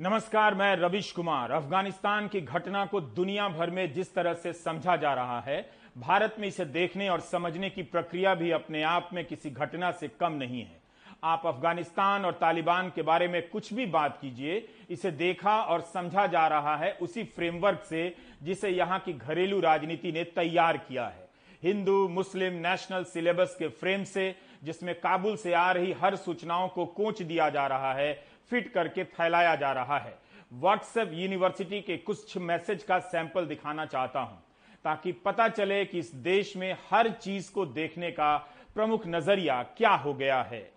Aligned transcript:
नमस्कार, 0.00 0.54
मैं 0.54 0.76
रविश 0.76 1.10
कुमार। 1.12 1.50
अफ़गानिस्तान 1.50 2.28
की 2.28 2.40
घटना 2.40 2.84
को 2.86 3.00
दुनिया 3.00 3.48
भर 3.48 3.70
में 3.70 3.92
जिस 3.92 4.14
तरह 4.14 4.34
से 4.34 4.52
समझा 4.52 4.96
जा 4.96 5.12
रहा 5.14 5.40
है, 5.40 5.60
भारत 5.98 6.36
में 6.40 6.46
इसे 6.48 6.64
देखने 6.64 7.08
और 7.08 7.20
समझने 7.20 7.70
की 7.70 7.82
प्रक्रिया 7.82 8.34
भी 8.34 8.50
अपने 8.50 8.82
आप 8.82 9.10
में 9.12 9.24
किसी 9.24 9.50
घटना 9.50 9.90
से 9.90 10.08
कम 10.20 10.32
नहीं 10.32 10.60
है। 10.60 10.80
आप 11.24 11.42
अफ़गानिस्तान 11.46 12.24
और 12.24 12.32
तालिबान 12.32 12.90
के 12.94 13.02
बारे 13.02 13.28
में 13.28 13.42
कुछ 13.48 13.72
भी 13.74 13.86
बात 13.88 14.18
कीजिए, 14.22 14.66
इसे 14.90 15.10
देखा 15.10 15.60
और 15.62 15.80
समझा 15.94 16.26
जा 16.26 16.46
रहा 16.48 16.76
है 16.76 16.92
उसी 16.92 17.24
फ्रेमवर्क 17.26 17.84
से, 17.84 18.14
जिसे 18.42 18.68
यहाँ 18.68 18.98
की 18.98 19.12
घरेलू 19.12 19.60
राजनीति 19.60 20.12
ने 20.12 20.24
तैयार 20.26 20.76
किया 20.78 21.06
है। 21.06 21.28
हिंदू, 21.62 22.08
मुस्लिम, 22.08 22.52
नेशनल 22.58 23.04
सिलेबस 23.04 23.56
के 23.58 23.68
फ्रेम 23.70 24.04
से, 24.04 24.34
जिसमें 24.64 24.94
काबुल 24.94 25.36
से 25.36 25.52
आ 25.52 25.70
रही 25.72 25.92
हर 25.92 26.16
सूचनाओं 26.16 26.68
को 26.68 26.84
कोच 26.86 27.22
दिया 27.22 27.48
जा 27.50 27.66
रहा 27.66 27.92
है 27.94 28.12
फिट 28.50 28.72
करके 28.72 29.04
फैलाया 29.06 29.54
जा 29.56 29.72
रहा 29.72 29.98
है। 29.98 30.18
व्हाट्सएप 30.52 31.10
यूनिवर्सिटी 31.14 31.80
के 31.80 31.96
कुछ 31.98 32.36
मैसेज 32.38 32.82
का 32.82 32.98
सैंपल 33.00 33.46
दिखाना 33.46 33.84
चाहता 33.86 34.20
हूँ, 34.20 34.42
ताकि 34.84 35.12
पता 35.24 35.48
चले 35.48 35.84
कि 35.84 35.98
इस 35.98 36.14
देश 36.24 36.56
में 36.56 36.72
हर 36.90 37.10
चीज़ 37.12 37.52
को 37.52 37.66
देखने 37.68 38.10
का 38.10 38.36
प्रमुख 38.74 39.06
नज़रिया 39.06 39.62
क्या 39.76 39.90
हो 39.94 40.14
गया 40.14 40.42
है। 40.42 40.68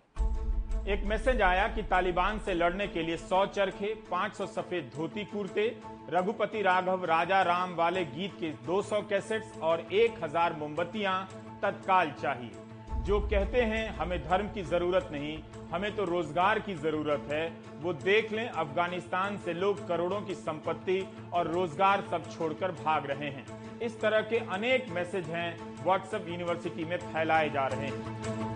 एक 0.88 1.04
मैसेज 1.04 1.40
आया 1.42 1.66
कि 1.68 1.82
तालिबान 1.82 2.38
से 2.38 2.54
लड़ने 2.54 2.86
के 2.88 3.02
लिए 3.02 3.16
सौ 3.16 3.44
चरखे 3.46 3.94
500 4.10 4.46
सफ़ेद 4.46 4.90
धोती 4.96 5.24
कुर्ते, 5.24 5.66
रघुपति 6.10 6.62
राघव, 6.62 7.04
राजा 7.04 7.40
राम 7.42 7.74
वाले 7.74 8.04
गीत 8.06 8.32
के 8.40 8.50
200 8.66 9.00
कैसेट्स 9.02 9.58
और 9.60 9.86
1000 9.92 10.56
मोमबत्तियाँ 10.58 11.16
तत्काल 11.62 12.10
चाहिए, 12.22 12.50
जो 12.98 13.20
कहते 13.20 13.62
हैं, 13.62 13.88
हमें 13.90 14.18
धर्म 14.22 14.48
की 14.48 14.62
ज़रूरत 14.64 15.08
नहीं 15.12 15.36
हमें 15.72 15.94
तो 15.96 16.04
रोज़गार 16.04 16.58
की 16.58 16.74
ज़रूरत 16.76 17.26
है। 17.30 17.46
वो 17.82 17.92
देख 17.94 18.32
लें, 18.32 18.48
अफ़गानिस्तान 18.48 19.38
से 19.44 19.52
लोग 19.54 19.86
करोड़ों 19.88 20.20
की 20.20 20.34
संपत्ति 20.34 21.00
और 21.32 21.50
रोज़गार 21.50 22.04
सब 22.10 22.30
छोड़कर 22.30 22.72
भाग 22.74 23.06
रहे 23.06 23.30
हैं। 23.30 23.46
इस 23.82 24.00
तरह 24.00 24.20
के 24.22 24.38
अनेक 24.54 24.88
मैसेज 24.90 25.28
हैं 25.28 25.56
व्हाट्सएप 25.84 26.28
यूनिवर्सिटी 26.28 26.84
में 26.84 26.96
फैलाए 26.98 27.50
जा 27.50 27.66
रहे 27.66 27.86
हैं। 27.86 28.53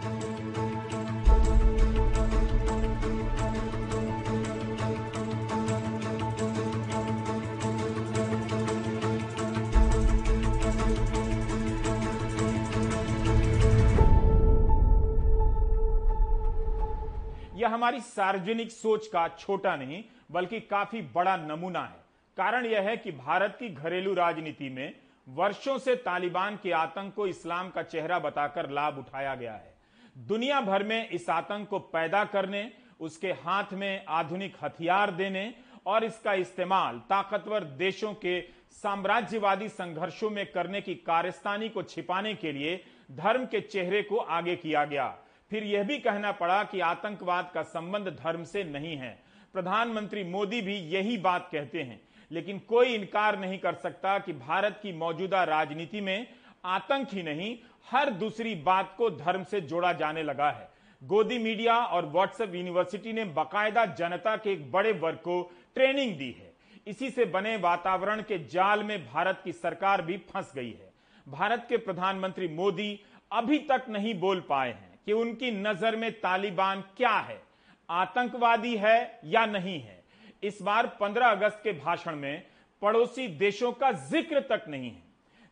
यह 17.69 17.75
हमारी 17.75 18.01
सार्वजनिक 18.01 18.71
सोच 18.73 19.07
का 19.07 19.27
छोटा 19.31 19.75
नहीं, 19.77 20.03
बल्कि 20.33 20.61
काफ़ी 20.63 21.01
बड़ा 21.15 21.37
नमूना 21.39 21.83
है। 21.83 21.97
कारण 22.37 22.67
यह 22.67 22.89
है 22.89 22.97
कि 22.97 23.13
भारत 23.13 23.57
की 23.59 23.69
घरेलू 23.71 24.15
राजनीति 24.15 24.69
में 24.69 24.95
वर्षों 25.29 25.79
से 25.79 25.95
तालिबान 25.99 26.57
के 26.63 26.71
आतंक 26.73 27.15
को 27.15 27.27
इस्लाम 27.27 27.69
का 27.71 27.83
चेहरा 27.85 28.19
बताकर 28.19 28.71
लाभ 28.71 28.99
उठाया 28.99 29.35
गया 29.35 29.53
है। 29.53 29.75
दुनिया 30.17 30.61
भर 30.61 30.83
में 30.83 31.09
इस 31.11 31.29
आतंक 31.31 31.69
को 31.69 31.79
पैदा 31.93 32.25
करने, 32.27 32.71
उसके 33.01 33.33
हाथ 33.45 33.73
में 33.75 34.05
आधुनिक 34.09 34.57
हथियार 34.63 35.11
देने 35.13 35.53
और 35.87 36.05
इसका 36.05 36.33
इस्तेमाल 36.37 36.99
ताकतवर 37.11 37.65
देशों 37.79 38.15
के 38.17 38.41
साम्राज्यवादी 38.73 39.69
संघर्षों 39.69 40.31
में 40.31 40.45
करने 40.53 40.81
की 40.81 40.95
कारस्तानी 41.07 41.69
को 41.69 41.83
छिपाने 41.85 42.35
के 42.35 42.53
लिए 42.53 42.81
धर्म 43.13 43.45
के 43.47 43.61
चेहरे 43.63 44.03
को 44.03 44.17
आगे 44.17 44.57
किया 44.57 44.85
गया। 44.85 45.17
फिर 45.51 45.65
यह 45.65 45.83
भी 45.83 45.99
कहना 45.99 46.33
पड़ा 46.33 46.63
कि 46.65 46.81
आतंकवाद 46.81 47.51
का 47.55 47.63
संबंध 47.63 48.09
धर्म 48.19 48.45
से 48.45 48.65
नहीं 48.65 48.97
है। 48.97 49.19
प्रधानमंत्री 49.55 50.25
मोदी 50.25 50.61
भी 50.63 50.77
यही 50.91 51.17
बात 51.19 51.49
कहते 51.53 51.83
हैं, 51.83 52.01
लेकिन 52.31 52.59
कोई 52.69 52.95
इनकार 52.95 53.39
नहीं 53.39 53.59
कर 53.59 53.75
सकता 53.75 54.19
कि 54.19 54.33
भारत 54.33 54.79
की 54.83 54.93
मौजूदा 54.93 55.45
राजनीति 55.45 56.01
में 56.01 56.27
आतंक 56.65 57.15
ही 57.15 57.23
नहीं, 57.23 57.57
हर 57.91 58.11
दूसरी 58.13 58.55
बात 58.57 58.95
को 58.99 59.09
धर्म 59.11 59.45
से 59.45 59.61
जोड़ा 59.61 59.93
जाने 59.93 60.23
लगा 60.23 60.51
है। 60.51 60.69
गोदी 61.03 61.39
मीडिया 61.39 61.77
और 61.77 62.07
व्हाट्सएप 62.07 62.55
यूनिवर्सिटी 62.55 63.13
ने 63.13 63.25
बाकायदा 63.25 63.85
जनता 63.95 64.37
के 64.37 64.53
एक 64.53 64.71
बड़े 64.73 64.93
वर्ग 64.93 65.17
को 65.19 65.41
ट्रेनिंग 65.75 66.17
दी 66.19 66.31
है। 66.31 66.53
इसी 66.87 67.11
से 67.11 67.25
बने 67.25 67.57
वातावरण 67.57 68.23
के 68.23 68.39
जाल 68.47 68.83
में 68.83 68.99
भारत 69.05 69.41
की 69.45 69.53
सरकार 69.53 70.03
भी 70.03 70.17
फंस 70.31 70.53
गई 70.57 70.71
है। 70.71 70.93
भारत 71.27 71.67
के 71.69 71.77
प्रधानमंत्री 71.77 72.49
मोदी 72.49 73.01
अभी 73.33 73.59
तक 73.69 73.85
नहीं 73.89 74.15
बोल 74.15 74.41
पाए 74.41 74.71
हैं। 74.71 74.88
कि 75.07 75.13
उनकी 75.13 75.51
नज़र 75.51 75.97
में 75.97 76.11
तालिबान 76.13 76.81
क्या 76.97 77.17
है? 77.19 77.41
आतंकवादी 77.89 78.77
है 78.77 79.21
या 79.25 79.45
नहीं 79.47 79.81
है? 79.81 80.03
इस 80.43 80.63
बार 80.63 80.87
15 81.01 81.31
अगस्त 81.31 81.61
के 81.65 81.73
भाषण 81.75 82.17
में 82.17 82.43
पड़ोसी 82.83 83.27
देशों 83.29 83.73
का 83.73 83.91
ज़िक्र 83.93 84.41
तक 84.51 84.65
नहीं 84.69 84.91
है। 84.91 85.03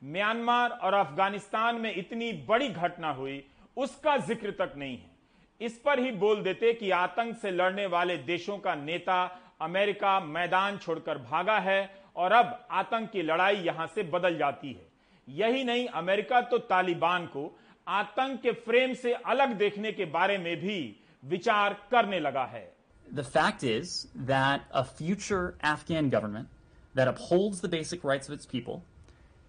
म्यांमार 0.02 0.70
और 0.70 0.94
अफ़गानिस्तान 0.94 1.76
में 1.76 1.94
इतनी 1.94 2.32
बड़ी 2.48 2.68
घटना 2.68 3.10
हुई, 3.10 3.42
उसका 3.76 4.16
ज़िक्र 4.18 4.50
तक 4.50 4.72
नहीं 4.76 4.96
है। 4.98 5.14
इस 5.60 5.78
पर 5.78 6.00
ही 6.00 6.10
बोल 6.12 6.42
देते 6.42 6.72
कि 6.72 6.90
आतंक 6.90 7.36
से 7.36 7.50
लड़ने 7.50 7.86
वाले 7.86 8.16
देशों 8.16 8.58
का 8.58 8.74
नेता 8.74 9.24
अमेरिका 9.60 10.18
मैदान 10.20 10.78
छोड़कर 10.78 11.18
भागा 11.20 11.58
है 11.58 11.90
और 12.16 12.32
अब 12.32 12.66
आतंक 12.70 13.10
की 13.10 13.22
लड़ाई 13.22 13.56
यहाँ 13.56 13.86
से 13.86 14.02
बदल 14.04 14.36
जाती 14.38 14.72
है। 14.72 14.86
यही 15.28 15.64
नहीं, 15.64 15.86
अमेरिका 15.86 16.40
तो 16.40 16.58
तालिबान 16.58 17.26
को 17.26 17.52
आतंक 17.87 18.41
के 18.41 18.51
फ्रेम 18.65 18.93
से 18.93 19.13
अलग 19.13 19.57
देखने 19.57 19.91
के 19.91 20.05
बारे 20.05 20.37
में 20.37 20.55
भी 20.61 20.79
विचार 21.25 21.73
करने 21.91 22.19
लगा 22.19 22.45
है 22.53 22.69
The 23.13 23.23
fact 23.23 23.63
is 23.63 24.07
that 24.15 24.61
a 24.71 24.83
future 24.85 25.55
Afghan 25.61 26.09
government 26.09 26.47
that 26.95 27.07
upholds 27.09 27.59
the 27.59 27.67
basic 27.67 28.03
rights 28.05 28.29
of 28.29 28.33
its 28.33 28.45
people, 28.45 28.83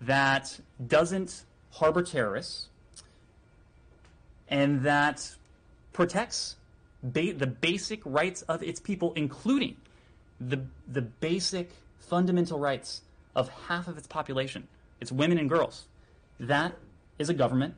that 0.00 0.58
doesn't 0.88 1.44
harbor 1.70 2.02
terrorists, 2.02 2.68
and 4.48 4.82
that 4.82 5.30
protects 5.92 6.56
ba- 7.02 7.32
the 7.34 7.46
basic 7.46 8.00
rights 8.04 8.42
of 8.42 8.62
its 8.62 8.80
people, 8.80 9.12
including 9.14 9.76
the, 10.40 10.60
the 10.88 11.02
basic 11.02 11.70
fundamental 12.00 12.58
rights 12.58 13.02
of 13.36 13.48
half 13.68 13.86
of 13.86 13.96
its 13.96 14.06
population, 14.08 14.66
its 15.00 15.12
women 15.12 15.38
and 15.38 15.48
girls, 15.48 15.84
that 16.40 16.72
is 17.18 17.28
a 17.28 17.34
government 17.34 17.74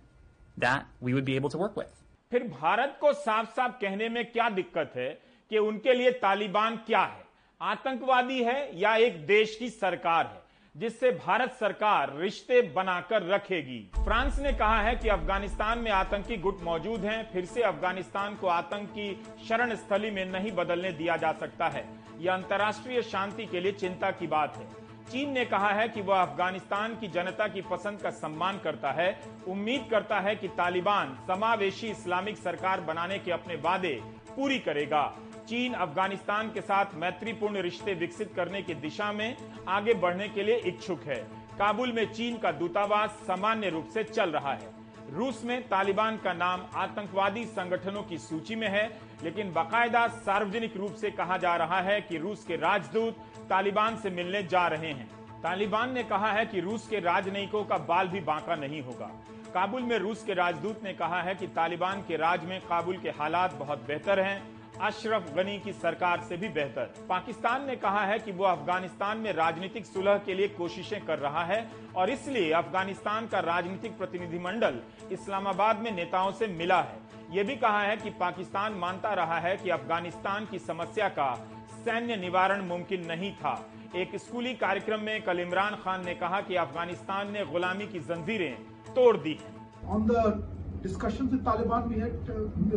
that 0.60 0.82
we 1.04 1.14
would 1.14 1.26
be 1.26 1.36
able 1.40 1.50
to 1.50 1.60
work 1.64 1.78
with. 1.78 1.94
फिर 2.32 2.44
भारत 2.44 2.98
को 3.02 3.14
साफ़ 3.14 3.50
साफ़ 3.50 3.72
कहने 3.72 4.10
में 4.10 4.32
क्या 4.32 4.50
दिक्कत 4.50 4.94
है 4.96 5.10
कि 5.50 5.58
उनके 5.58 5.94
लिए 5.94 6.12
तालिबान 6.12 6.76
क्या 6.78 7.02
है? 7.02 7.24
आतंकवादी 7.62 8.44
है 8.44 8.80
या 8.80 8.96
एक 8.96 9.26
देश 9.28 9.56
की 9.56 9.70
सरकार 9.70 10.26
है, 10.26 10.42
जिससे 10.76 11.12
भारत 11.12 11.52
सरकार 11.52 12.16
रिश्ते 12.18 12.62
बनाकर 12.62 13.24
रखेगी? 13.24 13.80
फ्रांस 14.04 14.40
ने 14.40 14.54
कहा 14.54 14.82
है 14.82 14.96
कि 14.96 15.10
अफ़गानिस्तान 15.10 15.80
में 15.80 15.92
आतंकी 15.92 16.38
गुट 16.38 16.62
मौजूद 16.62 17.06
हैं, 17.06 17.32
फिर 17.34 17.46
से 17.46 17.62
अफ़गानिस्तान 17.62 18.36
को 18.36 18.48
आतंक 18.48 18.90
की 18.90 19.26
शरण 19.48 19.76
स्थली 19.76 20.12
में 20.12 20.26
नहीं 20.26 20.52
बदलने 20.52 20.92
दिया 20.92 21.18
जा 21.18 21.32
सकता 21.32 21.70
है। 21.70 21.86
यह 22.20 22.34
अंतर्राष्ट्रीय 22.34 23.02
शांति 23.02 23.46
के 23.46 23.60
लिए 23.60 23.72
चिंता 23.72 24.12
की 24.12 24.28
बात 24.28 24.58
है। 24.58 24.89
चीन 25.12 25.32
ने 25.32 25.44
कहा 25.46 25.70
है 25.70 25.88
कि 25.90 26.02
वह 26.02 26.22
अफ़गानिस्तान 26.22 26.96
की 26.96 27.08
जनता 27.08 27.48
की 27.48 27.62
पसंद 27.62 28.02
का 28.02 28.10
सम्मान 28.10 28.60
करता 28.60 28.92
है, 28.92 29.10
उम्मीद 29.48 29.88
करता 29.92 30.20
है 30.20 30.36
कि 30.36 30.48
तालिबान 30.48 31.18
समावेशी 31.28 31.88
इस्लामिक 31.88 32.38
सरकार 32.38 32.82
बनाने 32.82 33.18
के 33.20 33.32
अपने 33.32 33.56
वादे 33.56 34.00
पूरी 34.36 34.60
करेगा। 34.60 35.04
चीन 35.48 35.74
अफ़गानिस्तान 35.74 36.52
के 36.52 36.62
साथ 36.62 36.96
मैत्रीपूर्ण 36.96 37.62
रिश्ते 37.62 37.94
विकसित 37.94 38.34
करने 38.36 38.62
की 38.62 38.74
दिशा 38.76 39.12
में 39.12 39.36
आगे 39.68 39.94
बढ़ने 39.94 40.28
के 40.30 40.44
लिए 40.44 40.58
इच्छुक 40.68 41.04
है। 41.04 41.22
काबुल 41.60 41.92
में 41.92 42.06
चीन 42.14 42.38
का 42.38 42.52
दूतावास 42.52 43.24
सामान्य 43.28 43.70
रूप 43.70 43.88
से 43.94 44.04
चल 44.04 44.30
रहा 44.30 44.54
है। 44.54 44.78
रूस 45.12 45.42
में 45.46 45.62
तालिबान 45.62 46.18
का 46.18 46.34
नाम 46.34 46.66
आतंकवादी 46.76 47.46
संगठनों 47.46 48.04
की 48.04 48.18
सूची 48.18 48.56
में 48.56 48.68
है, 48.68 48.90
लेकिन 49.24 49.52
बाकायदा 49.54 50.08
सार्वजनिक 50.08 50.76
रूप 50.78 50.96
से 50.96 51.10
कहा 51.12 51.38
जा 51.38 51.56
रहा 51.56 51.80
है 51.82 52.00
कि 52.02 52.18
रूस 52.18 52.44
के 52.46 52.56
राजदूत 52.56 53.39
तालिबान 53.50 53.96
से 53.98 54.10
मिलने 54.10 54.44
जा 54.44 54.68
रहे 54.68 54.92
हैं। 54.92 55.10
तालिबान 55.44 55.94
ने 55.94 56.04
कहा 56.04 56.32
है 56.32 56.46
कि 56.46 56.60
रूस 56.60 56.88
के 56.88 57.00
राजनयिकों 57.00 57.64
का 57.64 57.78
बाल 57.78 58.08
भी 58.08 58.20
बांका 58.20 58.56
नहीं 58.56 58.82
होगा। 58.82 59.12
काबुल 59.54 59.84
में 59.84 59.98
रूस 60.00 60.24
के 60.24 60.34
राजदूत 60.34 60.84
ने 60.84 60.94
कहा 60.94 61.22
है 61.22 61.36
कि 61.36 61.48
तालिबान 61.48 62.02
के 62.02 62.18
राज 62.18 62.44
में 62.46 62.60
काबुल 62.62 62.98
के 62.98 63.10
हालात 63.10 63.54
बहुत 63.54 63.86
बेहतर 63.88 64.20
हैं। 64.20 64.42
अशरफ 64.82 65.34
गनी 65.36 65.58
की 65.60 65.72
सरकार 65.74 66.20
से 66.20 66.38
भी 66.38 66.50
बेहतर। 66.50 66.94
पाकिस्तान 67.10 67.66
ने 67.68 67.76
कहा 67.76 68.06
है 68.06 68.20
कि 68.20 68.32
वो 68.32 68.44
अफ़गानिस्तान 68.46 69.18
में 69.18 69.32
राजनीतिक 69.34 69.86
सुलह 69.86 70.18
के 70.18 70.34
लिए 70.34 70.48
कोशिशें 70.48 71.06
कर 71.06 71.20
रहा 71.20 71.44
है 71.44 71.66
और 71.96 72.10
इसलिए 72.10 72.52
अफ़गानिस्तान 72.52 73.28
का 73.28 73.40
राजनीतिक 73.40 73.98
प्रतिनिधिमंडल 73.98 74.80
इस्लामाबाद 75.12 75.80
में 75.80 75.92
नेताओं 75.92 76.32
से 76.32 76.48
मिला 76.48 76.82
है। 76.82 77.00
ये 77.32 77.44
भी 77.44 77.56
कहा 77.56 77.82
है 77.82 77.98
कि 77.98 78.10
पाकिस्तान 78.10 78.74
मानता 78.74 79.14
रहा 79.14 79.40
है 79.40 79.56
कि 79.58 79.70
अफ़गानिस्तान 79.70 80.46
की 80.46 80.60
समस्या 80.60 81.10
का 81.10 81.34
सैन्य 81.80 82.16
निवारण 82.18 82.62
मुमकिन 82.68 83.06
नहीं 83.08 83.32
था। 83.36 83.56
एक 83.96 84.16
स्कूली 84.18 84.54
कार्यक्रम 84.58 85.02
में 85.02 85.22
कल 85.24 85.40
इमरान 85.40 85.76
खान 85.84 86.06
ने 86.06 86.14
कहा 86.16 86.42
कि 86.42 86.56
अफ़गानिस्तान 86.58 87.32
ने 87.32 87.46
गुलामी 87.48 87.88
की 87.88 88.00
जंजीरें 88.10 88.56
तोड़ 88.96 89.18
दी 89.18 89.38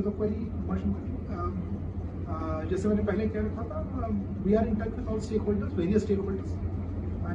a 0.08 0.12
very 0.18 0.40
much 0.68 0.82
um, 1.30 1.54
Uh, 2.32 2.64
जैसे 2.68 2.88
मैंने 2.88 3.02
पहले 3.04 3.26
कह 3.28 3.40
रखा 3.40 3.62
था 3.62 4.06
we 4.44 4.54
are 4.54 4.66
in 4.66 4.74
touch 4.76 4.92
with 4.96 5.08
all 5.08 5.18
stakeholders 5.42 5.72
various 5.74 6.02
stakeholders 6.18 6.52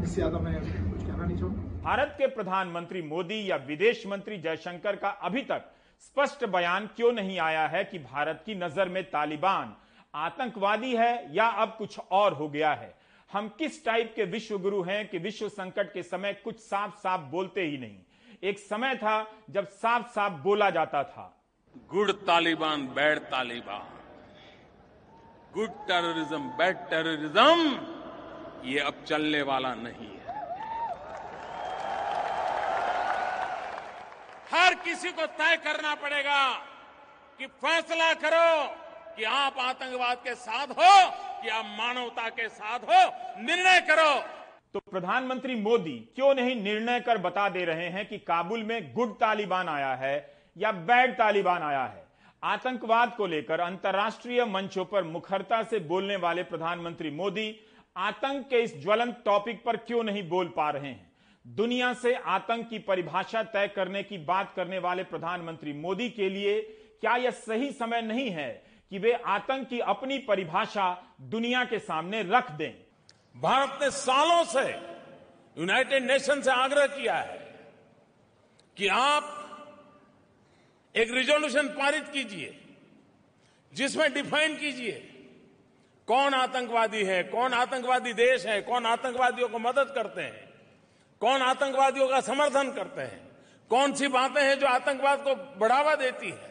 इससे 0.04 0.16
ज़्यादा 0.16 0.40
मैं 0.40 0.54
कुछ 0.54 1.02
कहना 1.02 1.25
नहीं 1.25 1.38
चाहूँगा। 1.38 1.81
भारत 1.84 2.16
के 2.18 2.28
प्रधानमंत्री 2.28 3.02
मोदी 3.02 3.40
या 3.50 3.56
विदेश 3.68 4.06
मंत्री 4.08 4.38
जयशंकर 4.38 4.96
का 4.96 5.10
अभी 5.30 5.42
तक 5.52 5.68
स्पष्ट 6.04 6.46
बयान 6.56 6.88
क्यों 6.96 7.12
नहीं 7.14 7.38
आया 7.40 7.68
है 7.68 7.84
कि 7.84 8.00
भारत 8.06 8.42
की 8.46 8.56
नज़र 8.56 8.90
में 8.90 9.04
तालिबान 9.12 9.75
आतंकवादी 10.15 10.95
है 10.95 11.36
या 11.36 11.45
अब 11.45 11.75
कुछ 11.77 12.00
और 12.00 12.33
हो 12.33 12.48
गया 12.50 12.74
है? 12.74 12.95
हम 13.31 13.48
किस 13.50 13.86
टाइप 13.86 14.13
के 14.15 14.24
विश्व 14.24 14.57
गुरु 14.59 14.81
हैं 14.83 15.07
कि 15.07 15.18
विश्व 15.18 15.50
संकट 15.50 15.94
के 15.94 16.04
समय 16.04 16.33
कुछ 16.33 16.59
साफ़ 16.59 16.95
साफ़ 16.95 17.21
बोलते 17.21 17.62
ही 17.62 17.77
नहीं? 17.77 18.00
एक 18.44 18.59
समय 18.59 18.95
था 18.95 19.31
जब 19.50 19.68
साफ़ 19.68 20.07
साफ़ 20.07 20.33
बोला 20.33 20.69
जाता 20.69 21.04
था। 21.04 21.44
Good 21.89 22.12
Taliban, 22.12 22.88
bad 22.88 23.19
Taliban. 23.19 23.94
Good 25.54 25.69
terrorism 25.88 26.50
bad 26.57 26.77
terrorism 26.77 28.65
ये 28.65 28.80
अब 28.80 29.04
चलने 29.07 29.42
वाला 29.42 29.74
नहीं 29.75 30.09
है। 30.09 30.25
हर 34.51 34.74
किसी 34.75 35.12
को 35.12 35.25
तय 35.25 35.57
करना 35.57 35.95
पड़ेगा 35.95 36.56
कि 37.39 37.48
फैसला 37.48 38.13
करो। 38.13 38.87
कि 39.18 39.24
आप 39.24 39.56
आतंकवाद 39.60 40.18
के 40.18 40.34
साथ 40.36 40.68
हो, 40.68 41.12
कि 41.42 41.50
आप 41.50 41.66
मानवता 41.66 42.30
के 42.30 42.48
साथ 42.50 42.80
हो, 42.80 43.12
निर्णय 43.42 43.80
करो। 43.80 44.19
तो 44.74 44.80
प्रधानमंत्री 44.92 45.56
मोदी 45.56 45.94
क्यों 46.16 46.34
नहीं 46.36 46.56
निर्णय 46.56 47.00
कर 47.00 47.18
बता 47.18 47.50
दे 47.50 47.64
रहे 47.66 47.88
हैं 47.90 48.06
कि 48.10 48.18
काबुल 48.18 48.64
में 48.64 48.94
गुड 48.94 49.14
तालिबान 49.14 49.69
आया 49.69 49.94
है 49.94 50.16
या 50.58 50.72
बैड 50.72 51.14
तालिबान 51.14 51.64
आया 51.64 51.84
है? 51.84 52.06
आतंकवाद 52.44 53.16
को 53.18 53.28
लेकर 53.28 53.60
अंतर्राष्ट्रीय 53.60 54.46
मंचों 54.46 54.86
पर 54.86 55.04
मुखरता 55.04 55.64
से 55.64 55.80
बोलने 55.80 56.16
वाले 56.16 56.44
प्रधानमंत्री 56.44 57.12
मोदी 57.12 57.56
आतंक 57.98 58.48
के 58.50 58.62
इस 58.62 58.81
ज्वलंत 58.81 59.22
टॉपिक 59.25 59.64
पर 59.66 59.78
क्यों 59.78 60.04
नहीं 60.04 60.30
बोल 60.30 60.48
पा 60.48 60.69
रहे 60.69 60.88
हैं? 60.88 61.12
दुनिया 61.46 61.94
से 61.94 62.14
आतंक 62.16 62.69
की 62.69 62.80
परिभाषा 62.80 63.44
तय 63.44 63.68
करने 63.68 64.04
की 64.04 64.18
बात 64.18 64.54
करने 64.56 64.80
वाले 64.80 65.04
प्रधानमंत्री 65.04 65.74
मोदी 65.74 66.10
के 66.10 66.30
लिए 66.30 66.62
क्या 67.02 67.16
यह 67.16 67.31
सही 67.31 67.72
समय 67.72 68.02
नहीं 68.02 68.30
है 68.30 68.50
कि 68.92 68.98
वे 68.98 69.12
आतंक 69.28 69.68
की 69.69 69.80
अपनी 69.80 70.18
परिभाषा 70.18 70.86
दुनिया 71.22 71.63
के 71.66 71.80
सामने 71.80 72.22
रख 72.24 72.51
दें। 72.51 72.72
भारत 73.36 73.80
ने 73.81 73.89
सालों 73.92 74.44
से 74.45 74.69
यूनाइटेड 75.57 76.04
नेशन 76.04 76.42
से 76.42 76.51
आग्रह 76.51 76.88
किया 76.88 77.16
है 77.16 77.38
कि 78.78 78.88
आप 78.88 79.34
एक 80.95 81.12
रिजोल्यूशन 81.12 81.68
पारित 81.69 82.07
कीजिए, 82.07 82.56
जिसमें 83.74 84.13
डिफाइन 84.13 84.56
कीजिए 84.56 85.04
कौन 86.07 86.33
आतंकवादी 86.33 87.04
है, 87.04 87.24
कौन 87.24 87.54
आतंकवादी 87.54 88.13
देश 88.13 88.45
है, 88.45 88.62
कौन 88.62 88.86
आतंकवादियों 88.86 89.48
को 89.50 89.60
मदद 89.60 89.92
करते 89.95 90.22
हैं, 90.22 90.48
कौन 91.22 91.42
आतंकवादियों 91.42 92.07
का 92.07 92.19
समर्थन 92.22 92.72
करते 92.72 93.01
हैं, 93.01 93.19
कौन 93.72 93.94
सी 93.94 94.07
बातें 94.07 94.42
हैं 94.42 94.57
जो 94.60 94.68
आतंकवाद 94.68 95.24
को 95.24 95.36
बढ़ावा 95.60 95.95
देती 95.95 96.30
है। 96.30 96.47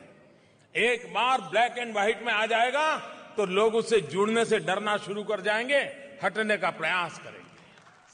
एक 0.77 1.05
बार 1.13 1.41
ब्लैक 1.41 1.79
एंड 1.79 1.93
व्हाइट 1.93 2.23
में 2.23 2.33
आ 2.33 2.45
जाएगा 2.47 2.97
तो 3.37 3.45
लोग 3.47 3.75
उससे 3.75 4.01
जुड़ने 4.03 4.45
से 4.45 4.59
डरना 4.59 4.97
शुरू 4.97 5.23
कर 5.25 5.41
जाएँगे, 5.41 5.79
हटने 6.23 6.57
का 6.57 6.71
प्रयास 6.71 7.19
करेंगे। 7.19 7.45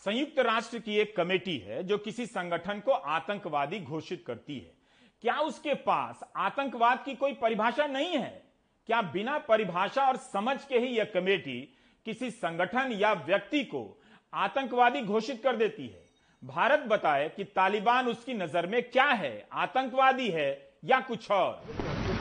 संयुक्त 0.05 0.39
राष्ट्र 0.39 0.79
की 0.79 0.97
एक 0.97 1.17
कमेटी 1.17 1.57
है 1.59 1.83
जो 1.83 1.99
किसी 1.99 2.27
संगठन 2.27 2.81
को 2.81 2.93
आतंकवादी 2.93 3.81
घोषित 3.81 4.25
करती 4.27 4.59
है। 4.59 4.73
क्या 5.25 5.39
उसके 5.41 5.75
पास 5.75 6.21
आतंकवाद 6.37 7.03
की 7.05 7.15
कोई 7.15 7.33
परिभाषा 7.33 7.87
नहीं 7.87 8.17
है? 8.17 8.43
क्या 8.89 9.03
बिना 9.03 9.39
परिभाषा 9.39 10.07
और 10.09 10.17
समझ 10.17 10.57
के 10.65 10.79
ही 10.79 10.97
यह 10.97 11.11
कमेटी 11.15 11.61
किसी 12.07 12.31
संगठन 12.31 12.93
या 12.93 13.13
व्यक्ति 13.27 13.65
को 13.65 13.85
आतंकवादी 14.33 15.03
घोषित 15.03 15.43
कर 15.43 15.57
देती 15.57 15.87
है? 15.87 16.05
भारत 16.43 16.87
बताए 16.89 17.29
कि 17.29 17.45
तालिबान 17.47 18.09
उसकी 18.09 18.35
नज़र 18.35 18.67
में 18.67 18.83
क्या 18.83 19.07
है? 19.07 19.49
आतंकवादी 19.53 20.29
है 20.31 20.51
या 20.85 21.01
कुछ 21.01 21.31
और? 21.31 22.12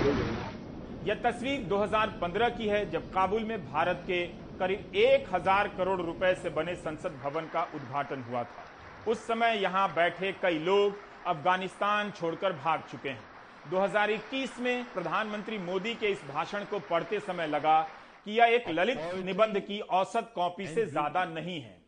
यह 0.00 1.14
तस्वीर 1.22 1.64
2015 1.68 2.48
की 2.50 2.66
है, 2.68 2.90
जब 2.90 3.10
काबुल 3.12 3.44
में 3.44 3.64
भारत 3.64 4.02
के 4.06 4.24
करीब 4.58 4.92
एक 4.96 5.26
हज़ार 5.34 5.68
करोड़ 5.76 6.00
रुपए 6.00 6.34
से 6.34 6.50
बने 6.50 6.74
संसद 6.76 7.18
भवन 7.24 7.48
का 7.52 7.62
उद्घाटन 7.74 8.24
हुआ 8.30 8.42
था। 8.44 8.64
उस 9.08 9.26
समय 9.26 9.58
यहाँ 9.62 9.88
बैठे 9.94 10.32
कई 10.42 10.58
लोग 10.60 10.96
अफ़गानिस्तान 11.26 12.10
छोड़कर 12.10 12.52
भाग 12.54 12.82
चुके 12.90 13.08
हैं। 13.08 13.70
2021 13.70 14.58
में 14.60 14.84
प्रधानमंत्री 14.94 15.58
मोदी 15.60 15.94
के 15.94 16.06
इस 16.08 16.22
भाषण 16.28 16.64
को 16.64 16.78
पढ़ते 16.90 17.20
समय 17.20 17.46
लगा 17.46 17.80
कि 18.26 18.38
यह 18.38 18.54
एक 18.54 18.68
ललित 18.70 19.00
निबंध 19.24 19.60
की 19.60 19.80
औसत 19.80 20.32
कॉपी 20.34 20.66
से 20.66 20.86
ज़्यादा 20.86 21.24
नहीं 21.26 21.60
है। 21.60 21.79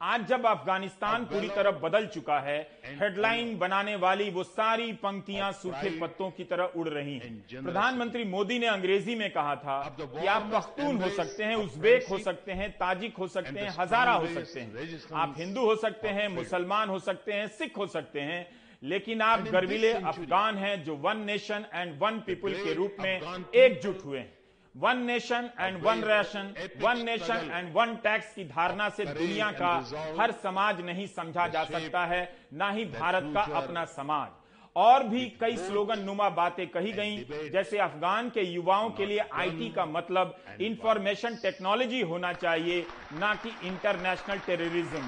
आज 0.00 0.26
जब 0.26 0.46
अफ़गानिस्तान 0.46 1.24
पूरी 1.24 1.48
तरह 1.48 1.70
बदल 1.80 2.06
चुका 2.06 2.38
है 2.40 2.58
हेडलाइन 3.00 3.56
बनाने 3.58 3.96
वाली 3.96 4.28
वो 4.30 4.42
सारी 4.42 4.92
पंक्तियाँ 5.02 5.50
सूखे 5.52 5.90
पत्तों 6.00 6.30
की 6.30 6.44
तरह 6.44 6.72
उड़ 6.76 6.88
रही 6.88 7.16
हैं। 7.18 7.64
प्रधानमंत्री 7.64 8.24
मोदी 8.24 8.58
ने 8.58 8.66
अंग्रेज़ी 8.66 9.14
में 9.14 9.30
कहा 9.30 9.54
था 9.56 9.78
कि 10.00 10.26
आप 10.26 10.50
पख्तून 10.54 11.02
हो 11.02 11.10
सकते 11.10 11.44
हैं 11.44 11.56
उज्बेक 11.56 12.08
हो 12.10 12.18
सकते 12.20 12.52
हैं 12.52 12.70
ताजिक 12.78 13.16
हो 13.16 13.28
सकते 13.28 13.60
हैं 13.60 13.74
हजारा 13.78 14.12
हो 14.14 14.26
सकते 14.28 14.60
हैं। 14.60 15.00
आप 15.14 15.34
हिंदू 15.38 15.66
हो 15.66 15.76
सकते 15.76 16.08
हैं 16.08 16.28
मुसलमान 16.30 16.88
हो 16.88 16.98
सकते 17.00 17.32
हैं 17.32 17.46
सिख 17.58 17.78
हो 17.78 17.86
सकते 17.88 18.20
हैं 18.22 18.46
लेकिन 18.82 19.22
आप 19.22 19.44
गर्विले 19.52 19.92
अफगान 19.92 20.58
हैं 20.58 20.82
जो 20.84 20.96
one 20.98 21.24
nation 21.26 21.64
and 21.74 21.98
one 22.02 22.22
people 22.26 22.54
के 22.54 22.74
रूप 22.74 22.96
में 23.00 23.44
एकजुट 23.54 24.04
हुए 24.04 24.18
हैं। 24.18 24.32
One 24.74 24.98
nation 25.06 25.48
and 25.60 25.82
one 25.84 26.02
ration 26.04 26.52
one 26.82 26.98
nation 27.04 27.50
and 27.52 27.72
one 27.76 27.94
tax 28.02 28.34
की 28.34 28.44
धारणा 28.48 28.88
से 28.88 29.04
दुनिया 29.04 29.50
का 29.52 29.72
हर 30.20 30.32
समाज 30.42 30.80
नहीं 30.80 31.06
समझा 31.06 31.46
जा 31.54 31.64
सकता 31.64 32.04
है 32.06 32.22
ना 32.52 32.70
ही 32.70 32.84
भारत 32.92 33.32
का 33.34 33.42
अपना 33.60 33.84
समाज। 33.96 34.28
और 34.76 35.04
भी 35.08 35.24
कई 35.40 35.56
स्लोगन 35.56 36.04
नुमा 36.04 36.28
बातें 36.30 36.66
कही 36.70 36.92
गई 36.92 37.50
जैसे 37.52 37.78
अफगान 37.78 38.28
के 38.30 38.42
युवाओं 38.42 38.90
के 38.98 39.06
लिए 39.06 39.24
आईटी 39.34 39.68
का 39.74 39.86
मतलब 39.86 40.36
इंफॉर्मेशन 40.60 41.36
टेक्नोलॉजी 41.42 42.00
होना 42.12 42.32
चाहिए 42.32 42.86
ना 43.20 43.34
कि 43.42 43.52
international 43.68 44.38
terrorism 44.46 45.04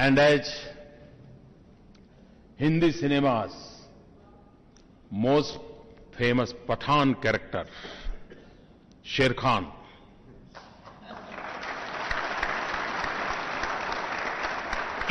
and 0.00 0.18
as 0.18 0.54
Hindi 2.60 2.90
cinema's 2.92 3.60
most 5.24 5.71
famous 6.22 6.52
Pathan 6.68 7.12
character 7.22 7.66
Sher 9.12 9.32
Khan 9.38 9.64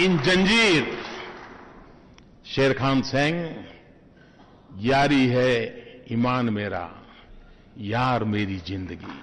in 0.04 0.18
जंजीर 0.28 0.88
शेर 2.54 2.74
खान 2.74 3.02
सिंह 3.12 3.44
यारी 4.84 5.28
है 5.28 5.52
ईमान 6.12 6.50
मेरा 6.54 6.88
यार 7.90 8.24
मेरी 8.32 8.58
ज़िंदगी 8.68 9.20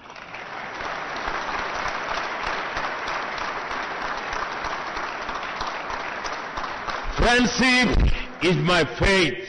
friendship 7.19 8.45
is 8.47 8.59
my 8.67 8.85
faith 8.97 9.47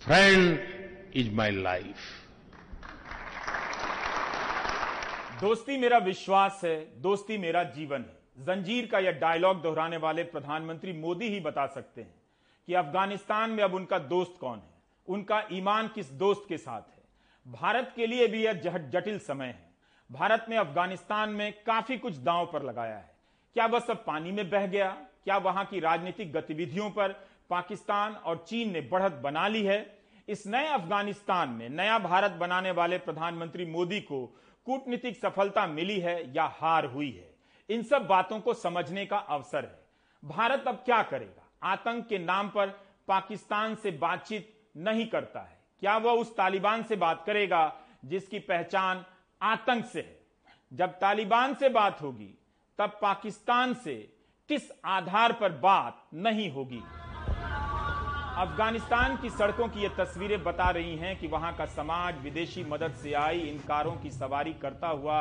friend 0.00 0.74
is 1.16 1.34
my 1.34 1.50
life 1.50 1.96
दोस्ती 5.40 5.76
मेरा 5.76 5.98
विश्वास 5.98 6.60
है, 6.64 7.00
दोस्ती 7.02 7.38
मेरा 7.38 7.62
जीवन 7.62 8.00
है। 8.00 8.44
जंजीर 8.44 8.86
का 8.86 8.98
यह 8.98 9.12
डायलॉग 9.12 9.62
दोहराने 9.62 9.96
वाले 9.96 10.22
प्रधानमंत्री 10.24 10.92
मोदी 10.92 11.28
ही 11.28 11.40
बता 11.40 11.66
सकते 11.66 12.00
हैं 12.00 12.14
कि 12.66 12.74
अफ़गानिस्तान 12.74 13.50
में 13.50 13.64
अब 13.64 13.74
उनका 13.74 13.98
दोस्त 13.98 14.36
कौन 14.40 14.58
है। 14.58 14.82
उनका 15.08 15.42
ईमान 15.52 15.88
किस 15.88 16.10
दोस्त 16.12 16.44
के 16.48 16.58
साथ 16.58 16.80
है? 16.80 17.02
भारत 17.46 17.92
के 17.96 18.06
लिए 18.06 18.26
भी 18.26 18.44
यह 18.44 18.52
जटिल 18.52 19.18
समय 19.18 19.46
है। 19.46 19.74
भारत 20.12 20.46
ने 20.48 20.56
अफ़गानिस्तान 20.56 21.30
में 21.30 21.52
काफ़ी 21.66 21.98
कुछ 21.98 22.16
दांव 22.16 22.50
पर 22.52 22.62
लगाया 22.62 22.96
है। 22.96 23.10
क्या 23.54 23.66
वह 23.66 23.80
सब 23.80 24.04
पानी 24.04 24.32
में 24.32 24.50
बह 24.50 24.66
गया? 24.66 24.90
क्या 25.24 25.36
वहाँ 25.36 25.64
की 25.64 25.80
राजनीतिक 25.80 26.32
गतिविधियों 26.32 26.90
पर 26.90 27.12
पाकिस्तान 27.50 28.12
और 28.12 28.44
चीन 28.48 28.72
ने 28.72 28.80
बढ़त 28.80 29.12
बना 29.12 29.48
ली 29.48 29.62
है? 29.62 29.95
इस 30.28 30.46
नए 30.46 30.66
अफ़गानिस्तान 30.66 31.48
में 31.48 31.68
नया 31.68 31.98
भारत 31.98 32.30
बनाने 32.30 32.70
वाले 32.70 32.98
प्रधानमंत्री 32.98 33.66
मोदी 33.66 34.00
को 34.00 34.26
कूटनीतिक 34.64 35.16
सफलता 35.16 35.66
मिली 35.66 36.00
है 36.00 36.34
या 36.36 36.44
हार 36.44 36.84
हुई 36.84 37.10
है? 37.10 37.34
इन 37.70 37.82
सब 37.82 38.06
बातों 38.06 38.40
को 38.40 38.54
समझने 38.54 39.06
का 39.06 39.18
अवसर 39.18 39.64
है। 39.64 39.86
भारत 40.24 40.64
अब 40.68 40.74
क्या 40.74 41.02
करेगा? 41.02 41.50
आतंक 41.62 42.06
के 42.06 42.18
नाम 42.18 42.48
पर 42.48 42.66
पाकिस्तान 43.08 43.74
से 43.74 43.90
बातचीत 43.90 44.70
नहीं 44.76 45.06
करता 45.06 45.40
है। 45.40 45.60
क्या 45.80 45.96
वह 45.96 46.12
उस 46.12 46.36
तालिबान 46.36 46.82
से 46.82 46.96
बात 46.96 47.24
करेगा 47.26 47.76
जिसकी 48.04 48.38
पहचान 48.38 49.04
आतंक 49.42 49.84
से 49.84 50.00
है? 50.00 50.20
जब 50.72 50.90
तालिबान 50.90 51.54
से 51.54 51.68
बात 51.68 52.02
होगी, 52.02 52.38
तब 52.78 52.98
पाकिस्तान 53.02 53.74
से 53.74 53.94
किस 54.48 54.62
आधार 54.84 55.32
पर 55.32 55.52
बात 55.52 56.06
नहीं 56.14 56.50
होगी? 56.50 56.82
अफ़गानिस्तान 58.38 59.16
की 59.16 59.28
सड़कों 59.30 59.66
की 59.68 59.80
ये 59.80 59.88
तस्वीरें 59.98 60.42
बता 60.44 60.68
रही 60.70 60.96
हैं 60.96 61.14
कि 61.18 61.26
वहाँ 61.26 61.52
का 61.56 61.66
समाज 61.66 62.14
विदेशी 62.22 62.64
मदद 62.64 62.94
से 63.02 63.12
आई, 63.14 63.38
इन 63.40 63.58
कारों 63.68 63.92
की 63.92 64.10
सवारी 64.10 64.52
करता 64.62 64.88
हुआ 64.88 65.16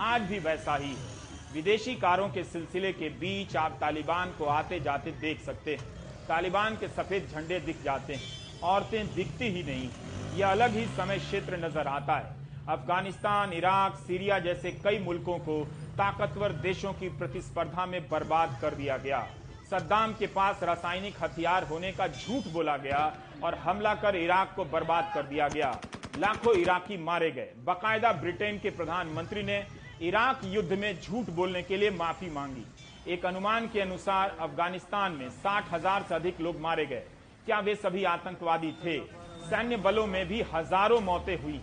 आज 0.00 0.22
भी 0.22 0.38
वैसा 0.38 0.74
ही 0.74 0.88
है। 0.88 1.54
विदेशी 1.54 1.94
कारों 1.96 2.28
के 2.28 2.44
सिलसिले 2.44 2.92
के 2.92 3.08
बीच 3.20 3.56
आप 3.56 3.78
तालिबान 3.80 4.34
को 4.38 4.44
आते 4.46 4.80
जाते 4.80 5.12
देख 5.20 5.40
सकते 5.40 5.76
हैं। 5.76 6.26
तालिबान 6.28 6.76
के 6.76 6.88
सफ़ेद 6.90 7.28
झंडे 7.28 7.60
दिख 7.60 7.82
जाते 7.84 8.14
हैं। 8.14 8.60
औरतें 8.64 9.14
दिखती 9.14 9.48
ही 9.48 9.62
नहीं 9.62 9.88
यह 10.36 10.48
अलग 10.48 10.76
ही 10.76 10.84
समय 10.96 11.18
क्षेत्र 11.20 11.64
नज़र 11.64 11.86
आता 11.88 12.16
है। 12.16 12.36
अफ़गानिस्तान, 12.68 13.52
इराक, 13.52 13.96
सीरिया 13.98 14.38
जैसे 14.40 14.72
कई 14.84 14.98
मुल्कों 14.98 15.38
को 15.40 15.62
ताकतवर 15.98 16.52
देशों 16.62 16.92
की 16.92 17.08
प्रतिस्पर्धा 17.18 17.86
में 17.86 18.00
बर्बाद 18.08 18.58
कर 18.62 18.74
दिया 18.74 18.96
गया। 18.98 19.26
सद्दाम 19.70 20.12
के 20.14 20.26
पास 20.28 20.62
रासायनिक 20.62 21.14
हथियार 21.22 21.64
होने 21.64 21.90
का 21.92 22.06
झूठ 22.08 22.46
बोला 22.52 22.76
गया 22.76 23.00
और 23.44 23.54
हमला 23.56 23.94
कर 23.94 24.16
इराक 24.16 24.52
को 24.56 24.64
बर्बाद 24.66 25.10
कर 25.14 25.22
दिया 25.24 25.48
गया। 25.48 25.70
लाखों 26.18 26.54
इराकी 26.56 26.96
मारे 26.98 27.30
गए। 27.30 27.52
बाकायदा 27.64 28.12
ब्रिटेन 28.14 28.58
के 28.58 28.70
प्रधानमंत्री 28.70 29.42
ने 29.42 29.58
इराक 30.02 30.40
युद्ध 30.44 30.72
में 30.74 31.00
झूठ 31.00 31.30
बोलने 31.30 31.62
के 31.62 31.76
लिए 31.76 31.90
माफ़ी 31.90 32.30
मांगी। 32.30 32.64
एक 33.12 33.26
अनुमान 33.26 33.68
के 33.68 33.80
अनुसार 33.80 34.36
अफ़गानिस्तान 34.40 35.12
में 35.12 35.28
साठ 35.32 35.72
हज़ार 35.72 36.04
से 36.08 36.14
अधिक 36.14 36.40
लोग 36.40 36.60
मारे 36.60 36.86
गए। 36.86 37.02
क्या 37.46 37.58
वे 37.60 37.74
सभी 37.76 38.04
आतंकवादी 38.06 38.72
थे? 38.84 38.98
सैन्य 39.44 39.76
बलों 39.78 40.06
में 40.06 40.26
भी 40.28 40.42
हज़ारों 40.54 41.00
मौतें 41.02 41.36
हुई। 41.42 41.60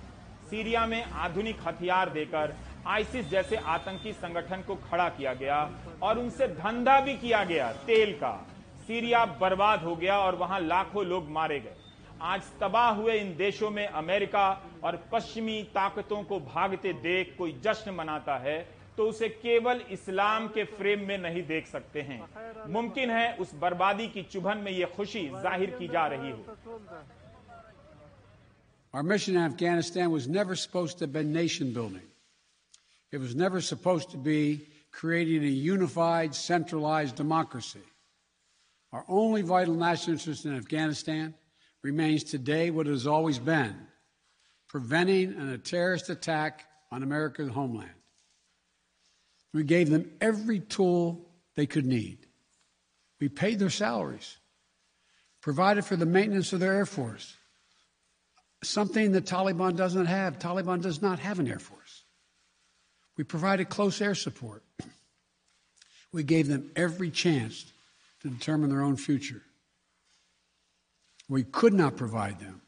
सीरिया 0.49 0.85
में 0.85 1.03
आधुनिक 1.03 1.67
हथियार 1.67 2.09
देकर 2.09 2.55
आईसिस 2.87 3.29
जैसे 3.29 3.55
आतंकी 3.57 4.13
संगठन 4.13 4.61
को 4.61 4.75
खड़ा 4.81 5.09
किया 5.09 5.33
गया 5.33 5.59
और 6.05 6.19
उनसे 6.19 6.47
धंधा 6.47 6.99
भी 7.01 7.13
किया 7.17 7.43
गया, 7.43 7.71
तेल 7.87 8.13
का। 8.13 8.35
सीरिया 8.87 9.25
बर्बाद 9.39 9.83
हो 9.83 9.95
गया 9.95 10.17
और 10.19 10.35
वहाँ 10.35 10.59
लाखों 10.61 11.05
लोग 11.05 11.29
मारे 11.31 11.59
गए। 11.59 11.75
आज 12.21 12.41
तबाह 12.61 12.89
हुए 12.95 13.13
इन 13.19 13.35
देशों 13.37 13.69
में 13.71 13.85
अमेरिका 13.87 14.47
और 14.83 14.95
पश्चिमी 15.11 15.61
ताकतों 15.75 16.23
को 16.23 16.39
भागते 16.41 16.93
देख 17.03 17.35
कोई 17.37 17.59
जश्न 17.63 17.91
मनाता 17.93 18.37
है 18.39 18.57
तो 18.97 19.07
उसे 19.09 19.27
केवल 19.29 19.81
इस्लाम 19.91 20.47
के 20.55 20.63
फ्रेम 20.65 20.99
में 21.07 21.17
नहीं 21.17 21.41
देख 21.47 21.67
सकते 21.67 22.01
हैं। 22.01 22.19
मुमकिन 22.73 23.09
है 23.11 23.35
उस 23.37 23.53
बर्बादी 23.61 24.07
की 24.07 24.21
चुभन 24.31 24.57
में 24.57 24.71
यह 24.71 24.93
खुशी 24.95 25.27
ज़ाहिर 25.31 25.69
की 25.79 25.87
जा 25.87 26.05
रही 26.07 26.31
हो। 26.31 26.55
Our 28.93 29.03
mission 29.03 29.35
in 29.35 29.41
Afghanistan 29.41 30.11
was 30.11 30.27
never 30.29 30.55
supposed 30.55 30.99
to 30.99 31.07
been 31.07 31.33
nation 31.33 31.73
building. 31.73 32.07
It 33.13 33.19
was 33.19 33.35
never 33.35 33.59
supposed 33.61 34.11
to 34.11 34.17
be 34.17 34.39
creating 34.95 35.43
a 35.43 35.47
unified, 35.47 36.33
centralized 36.33 37.15
democracy. 37.17 37.83
Our 38.93 39.03
only 39.09 39.41
vital 39.41 39.75
national 39.75 40.13
interest 40.13 40.45
in 40.45 40.55
Afghanistan 40.55 41.33
remains 41.83 42.23
today 42.23 42.71
what 42.71 42.87
it 42.87 42.91
has 42.91 43.05
always 43.05 43.37
been 43.37 43.75
preventing 44.69 45.33
a 45.33 45.57
terrorist 45.57 46.09
attack 46.09 46.65
on 46.91 47.03
America's 47.03 47.51
homeland. 47.51 47.91
We 49.53 49.63
gave 49.63 49.89
them 49.89 50.11
every 50.19 50.59
tool 50.59 51.29
they 51.55 51.65
could 51.65 51.85
need. 51.85 52.27
We 53.19 53.29
paid 53.29 53.59
their 53.59 53.69
salaries, 53.69 54.37
provided 55.41 55.85
for 55.85 55.95
the 55.95 56.05
maintenance 56.05 56.51
of 56.53 56.59
their 56.61 56.73
Air 56.73 56.85
Force, 56.85 57.35
something 58.63 59.11
the 59.11 59.21
Taliban 59.21 59.75
doesn't 59.75 60.07
have. 60.07 60.39
Taliban 60.39 60.81
does 60.81 61.01
not 61.01 61.19
have 61.19 61.39
an 61.39 61.47
Air 61.47 61.59
Force. 61.59 61.84
We 63.16 63.24
provided 63.24 63.68
close 63.68 64.00
air 64.00 64.14
support. 64.14 64.62
We 66.12 66.22
gave 66.22 66.48
them 66.48 66.70
every 66.74 67.10
chance 67.10 67.66
to 68.22 68.28
determine 68.28 68.70
their 68.70 68.82
own 68.82 68.96
future. 68.96 69.42
we 71.30 71.44
could 71.44 71.72
not 71.72 71.96
provide 71.96 72.40
them 72.40 72.60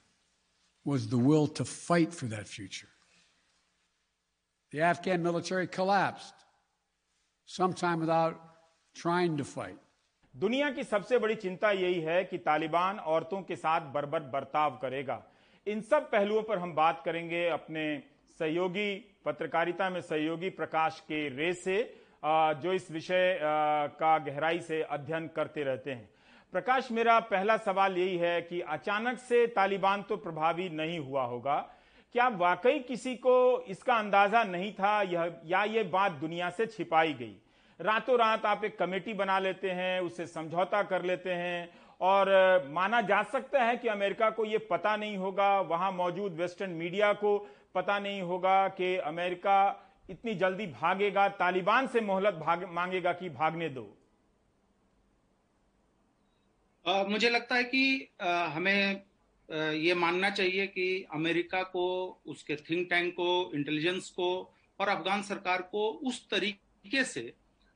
was 0.85 1.09
the 1.09 1.19
will 1.19 1.49
to 1.59 1.65
fight 1.65 2.15
for 2.15 2.27
that 2.27 2.47
future. 2.47 2.89
The 4.71 4.81
Afghan 4.81 5.23
military 5.23 5.67
collapsed, 5.67 6.35
sometime 7.45 7.99
without 8.01 8.37
trying 8.95 9.37
to 9.37 9.45
fight. 9.45 9.79
दुनिया 10.35 10.71
की 10.77 10.85
सबसे 10.85 11.19
बड़ी 11.19 11.35
चिंता 11.35 11.71
यही 11.71 12.01
है 12.01 12.23
कि 12.25 12.39
तालिबान 12.45 12.99
औरतों 13.15 13.43
के 13.49 13.57
साथ 13.57 13.93
बर्बर 13.95 14.21
बर्ताव 14.35 14.79
करेगा 14.83 15.21
इन 15.69 15.81
सब 15.91 16.11
पहलुओं 16.13 16.43
पर 16.49 16.59
हम 16.59 16.73
बात 16.75 17.03
करेंगे 17.05 17.47
अपने 17.49 17.83
सहयोगी 18.40 18.94
पत्रकारिता 19.26 19.90
में 19.90 20.02
सहयोगी 20.02 20.50
प्रकाश 20.52 21.00
के 21.02 21.28
रे 21.30 21.54
से 21.54 21.78
जो 22.26 22.74
इस 22.74 22.92
विषय 22.92 23.40
का 24.00 24.18
गहराई 24.18 24.60
से 24.60 24.82
अध्ययन 24.82 25.28
करते 25.36 25.64
रहते 25.64 25.92
हैं। 25.92 26.10
प्रकाश, 26.54 26.92
मेरा 26.92 27.20
पहला 27.22 27.58
सवाल 27.58 27.98
यही 27.98 28.18
है 28.18 28.42
कि 28.42 28.60
अचानक 28.62 29.18
से 29.20 29.46
तालिबान 29.48 30.02
तो 30.02 30.18
प्रभावी 30.18 30.70
नहीं 30.70 31.00
हुआ 31.00 31.24
होगा। 31.24 31.58
क्या 32.16 32.28
वाकई 32.38 32.80
किसी 32.80 33.16
को 33.16 33.66
इसका 33.70 33.96
अंदाज़ा 33.96 34.44
नहीं 34.44 34.72
था 34.74 35.02
यह, 35.04 35.34
या 35.46 35.64
ये 35.64 35.84
बात 35.86 36.12
दुनिया 36.12 36.50
से 36.50 36.66
छिपाई 36.66 37.14
गई? 37.14 37.36
रातों 37.80 38.18
रात 38.20 38.46
आप 38.46 38.64
एक 38.66 38.78
कमेटी 38.80 39.14
बना 39.14 39.40
लेते 39.40 39.70
हैं, 39.72 40.00
उसे 40.02 40.26
समझौता 40.28 40.82
कर 40.84 41.04
लेते 41.04 41.32
हैं, 41.32 41.70
और, 42.02 42.70
माना 42.72 43.02
जा 43.02 43.22
सकता 43.24 43.64
है 43.64 43.76
कि 43.78 43.88
अमेरिका 43.88 44.30
को 44.30 44.46
यह 44.46 44.68
पता 44.70 44.96
नहीं 44.96 45.18
होगा, 45.18 45.60
वहाँ 45.62 45.92
मौजूद 45.92 46.34
वेस्टर्न 46.34 46.72
मीडिया 46.72 47.12
को 47.14 47.38
पता 47.78 48.00
नहीं 48.00 48.22
होगा 48.24 48.68
कि 48.72 48.96
अमेरिका 49.06 49.60
इतनी 50.10 50.34
जल्दी 50.36 50.66
भागेगा 50.74 51.28
तालिबान 51.38 51.88
से 51.88 52.02
मोहलत 52.04 52.34
भाग 52.36 52.64
मांगेगा 52.74 53.12
कि 53.14 53.30
भागने 53.32 53.70
दो। 53.70 53.94
आ, 56.86 57.04
मुझे 57.06 57.30
लगता 57.30 57.56
है 57.56 57.64
कि 57.66 58.10
आ, 58.22 58.46
हमें 58.48 59.02
ये 59.50 59.94
मानना 59.96 60.30
चाहिए 60.30 60.66
कि 60.68 60.86
अमेरिका 61.14 61.62
को 61.66 61.86
उसके 62.28 62.56
थिंक 62.60 62.90
टैंक 62.90 63.14
को 63.14 63.52
इंटेलिजेंस 63.56 64.10
को 64.12 64.30
और 64.80 64.88
अफगान 64.90 65.22
सरकार 65.24 65.62
को 65.72 65.88
उस 66.04 66.20
तरीके 66.30 67.04
से 67.06 67.22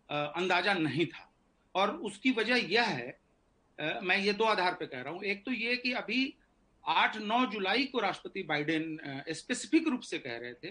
अंदाज़ा 0.10 0.74
नहीं 0.76 1.06
था। 1.06 1.28
और 1.76 1.96
उसकी 2.04 2.32
वजह 2.32 2.68
यह 2.70 2.84
है 2.86 4.00
मैं 4.04 4.18
ये 4.18 4.34
दो 4.34 4.46
आधार 4.46 4.74
पे 4.74 4.86
कह 4.86 5.02
रहा 5.02 5.14
हूँ। 5.14 5.24
एक 5.24 5.44
तो 5.46 5.52
ये 5.54 5.76
कि 5.76 5.92
अभी 5.94 6.22
8-9 6.86 7.46
जुलाई 7.52 7.84
को 7.86 8.00
राष्ट्रपति 8.00 8.44
बाइडेन 8.44 8.98
स्पेसिफिक 9.30 9.88
रूप 9.88 10.02
से 10.02 10.20
कह 10.20 10.38
रहे 10.38 10.54
थे 10.54 10.70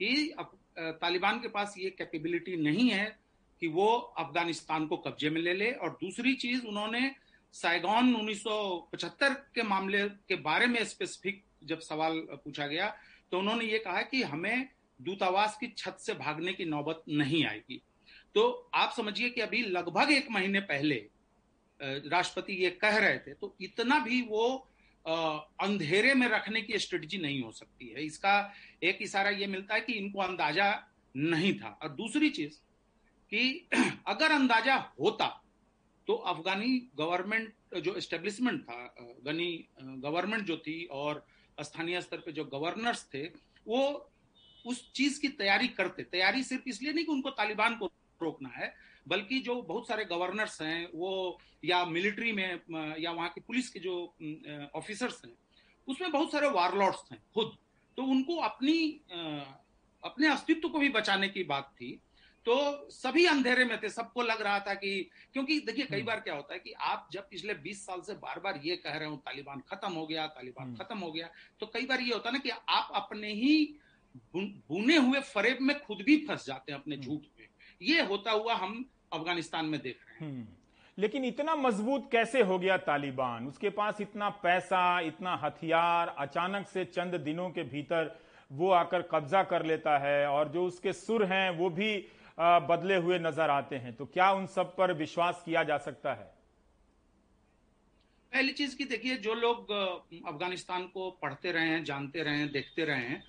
कि 0.00 0.34
तालिबान 0.78 1.40
के 1.40 1.48
पास 1.48 1.74
ये 1.78 1.90
कैपेबिलिटी 1.90 2.56
नहीं 2.56 2.88
है 2.90 3.06
कि 3.62 3.68
वो 3.68 3.86
अफ़गानिस्तान 4.18 4.86
को 4.86 4.96
कब्जे 4.96 5.30
में 5.30 5.40
ले 5.40 5.52
ले। 5.54 5.70
और 5.72 5.90
दूसरी 6.02 6.34
चीज़, 6.34 6.64
उन्होंने 6.66 7.14
साइगॉन 7.54 8.14
1975 8.14 9.34
के 9.54 9.62
मामले 9.62 10.08
के 10.28 10.36
बारे 10.36 10.66
में 10.66 10.84
स्पेसिफिक 10.84 11.44
जब 11.64 11.80
सवाल 11.80 12.18
पूछा 12.34 12.66
गया 12.66 12.94
तो 13.32 13.38
उन्होंने 13.38 13.64
ये 13.64 13.78
कहा 13.78 14.02
कि 14.02 14.22
हमें 14.22 14.68
दूतावास 15.00 15.56
की 15.60 15.66
छत 15.76 15.96
से 16.00 16.14
भागने 16.14 16.52
की 16.52 16.64
नौबत 16.64 17.02
नहीं 17.08 17.44
आएगी। 17.46 17.80
तो 18.34 18.70
आप 18.74 18.92
समझिए 18.96 19.30
कि 19.30 19.40
अभी 19.40 19.62
लगभग 19.62 20.10
एक 20.12 20.30
महीने 20.30 20.60
पहले 20.60 20.94
राष्ट्रपति 21.80 22.52
ये 22.54 22.70
कह 22.70 22.96
रहे 22.96 23.18
थे 23.18 23.34
तो 23.34 23.54
इतना 23.60 23.98
भी 23.98 24.20
वो 24.22 24.68
अंधेरे 25.06 26.14
में 26.14 26.26
रखने 26.28 26.60
की 26.62 26.78
स्ट्रेटजी 26.78 27.18
नहीं 27.18 27.42
हो 27.42 27.52
सकती 27.52 27.88
है। 27.88 28.04
इसका 28.04 28.34
एक 28.82 28.98
इशारा 29.02 29.30
ये 29.30 29.46
मिलता 29.46 29.74
है 29.74 29.80
कि 29.80 29.92
इनको 29.92 30.20
अंदाज़ा 30.20 30.68
नहीं 31.14 31.54
था। 31.58 31.78
और 31.82 31.88
दूसरी 31.88 32.30
चीज़ 32.30 32.58
कि 33.32 33.68
अगर 34.08 34.32
अंदाज़ा 34.32 34.76
होता 35.00 35.38
तो 36.08 36.14
अफगानी 36.14 36.78
गवर्नमेंट, 36.96 37.52
जो 37.76 37.94
एस्टेब्लिशमेंट 37.94 38.62
था 38.62 38.94
गनी 39.26 39.68
गवर्नमेंट 39.80 40.44
जो 40.46 40.56
थी 40.56 40.84
और 40.92 41.24
स्थानीय 41.58 42.00
स्तर 42.00 42.18
पे 42.18 42.32
जो 42.32 42.44
गवर्नर्स 42.44 43.04
थे, 43.14 43.22
वो 43.66 44.10
उस 44.64 44.92
चीज़ 44.92 45.20
की 45.20 45.28
तैयारी 45.28 45.68
करते। 45.68 46.02
तैयारी 46.02 46.42
सिर्फ़ 46.42 46.68
इसलिए 46.68 46.92
नहीं 46.92 47.04
कि 47.04 47.12
उनको 47.12 47.30
तालिबान 47.30 47.76
को 47.76 47.86
रोकना 48.20 48.48
है 48.48 48.74
बल्कि 49.06 49.38
जो 49.40 49.60
बहुत 49.62 49.88
सारे 49.88 50.04
गवर्नर्स 50.04 50.60
हैं 50.62 50.88
वो 50.94 51.38
या 51.64 51.84
मिलिट्री 51.84 52.32
में 52.32 52.60
या 52.98 53.10
वहाँ 53.10 53.28
की 53.28 53.40
पुलिस 53.40 53.68
के 53.68 53.80
जो 53.80 53.96
ऑफिसर्स 54.74 55.20
हैं 55.24 55.34
उसमें 55.88 56.10
बहुत 56.12 56.32
सारे 56.32 56.48
वारलॉर्ड्स 56.50 57.12
हैं 57.12 57.22
खुद 57.34 57.56
तो 57.98 58.02
उनको 58.04 58.36
अपनी 58.42 58.78
अपने 60.02 60.28
अस्तित्व 60.28 60.68
को 60.68 60.78
भी 60.78 60.88
बचाने 60.88 61.28
की 61.28 61.42
बात 61.44 61.72
थी 61.74 61.98
तो 62.46 62.54
सभी 62.90 63.24
अंधेरे 63.26 63.64
में 63.64 63.76
थे 63.82 63.88
सबको 63.88 64.22
लग 64.22 64.40
रहा 64.42 64.58
था 64.60 64.74
कि 64.74 65.10
क्योंकि 65.32 65.58
देखिए 65.60 65.84
कई 65.84 65.96
हम्म। 65.96 66.06
बार 66.06 66.20
क्या 66.20 66.34
होता 66.34 66.54
है 66.54 66.58
कि 66.58 66.72
आप 66.72 67.08
जब 67.12 67.28
पिछले 67.30 67.54
20 67.62 67.84
साल 67.86 68.00
से 68.00 68.14
बार 68.14 68.40
बार 68.40 68.60
ये 68.64 68.76
कह 68.76 68.96
रहे 68.96 69.08
हो 69.08 69.16
तालिबान 69.16 69.60
खत्म 69.68 69.92
हो 69.92 70.06
गया 70.06 70.26
तालिबान 70.28 70.66
हम्म। 70.66 70.76
खत्म 70.76 70.98
हो 70.98 71.12
गया 71.12 71.28
तो 71.60 71.66
कई 71.66 71.86
बार 71.86 72.00
ये 72.00 72.12
होता 72.12 72.28
है 72.28 72.32
ना 72.32 72.38
कि 72.38 72.50
आप 72.50 72.90
अपने 72.94 73.32
ही 73.32 73.54
बुने 74.26 74.96
हुए 74.96 75.20
फरेब 75.26 75.58
में 75.60 75.78
खुद 75.80 76.02
भी 76.02 76.16
फंस 76.26 76.46
जाते 76.46 76.72
हैं 76.72 76.78
अपने 76.80 76.96
हम्म। 76.96 77.04
झूठ 77.04 77.26
में 77.38 77.46
ये 77.82 78.02
होता 78.04 78.30
हुआ 78.32 78.54
हम 78.54 78.84
अफ़गानिस्तान 79.12 79.66
में 79.66 79.80
देख 79.82 79.98
रहे 80.08 80.26
हैं। 80.26 80.48
लेकिन 80.98 81.24
इतना 81.24 81.54
मज़बूत 81.56 82.08
कैसे 82.12 82.42
हो 82.42 82.58
गया 82.58 82.76
तालिबान? 82.78 83.46
उसके 83.48 83.70
पास 83.72 84.00
इतना 84.00 84.28
पैसा 84.42 85.00
इतना 85.02 85.34
हथियार 85.42 86.14
अचानक 86.18 86.66
से 86.68 86.84
चंद 86.86 87.14
दिनों 87.22 87.48
के 87.50 87.62
भीतर 87.64 88.18
वो 88.50 88.70
आकर 88.72 89.02
कब्जा 89.12 89.42
कर 89.44 89.64
लेता 89.66 89.96
है 89.98 90.26
और 90.28 90.48
जो 90.48 90.64
उसके 90.66 90.92
सुर 90.94 91.24
हैं 91.24 91.50
वो 91.50 91.70
भी 91.70 91.96
बदले 92.38 92.96
हुए 92.96 93.18
नज़र 93.20 93.50
आते 93.50 93.76
हैं। 93.76 93.94
तो 93.96 94.06
क्या 94.06 94.30
उन 94.32 94.46
सब 94.48 94.74
पर 94.76 94.92
विश्वास 94.94 95.42
किया 95.46 95.62
जा 95.64 95.78
सकता 95.80 96.12
है? 96.12 96.30
पहली 98.32 98.52
चीज़ 98.52 98.76
की 98.76 98.84
देखिए 98.86 99.16
जो 99.18 99.34
लोग 99.36 99.70
अफ़गानिस्तान 99.70 100.82
को 100.88 101.10
पढ़ते 101.22 101.52
रहे 101.52 101.68
हैं 101.68 101.82
जानते 101.84 102.22
रहे 102.22 102.38
हैं 102.38 102.50
देखते 102.52 102.84
रहे 102.84 103.08
हैं 103.08 103.22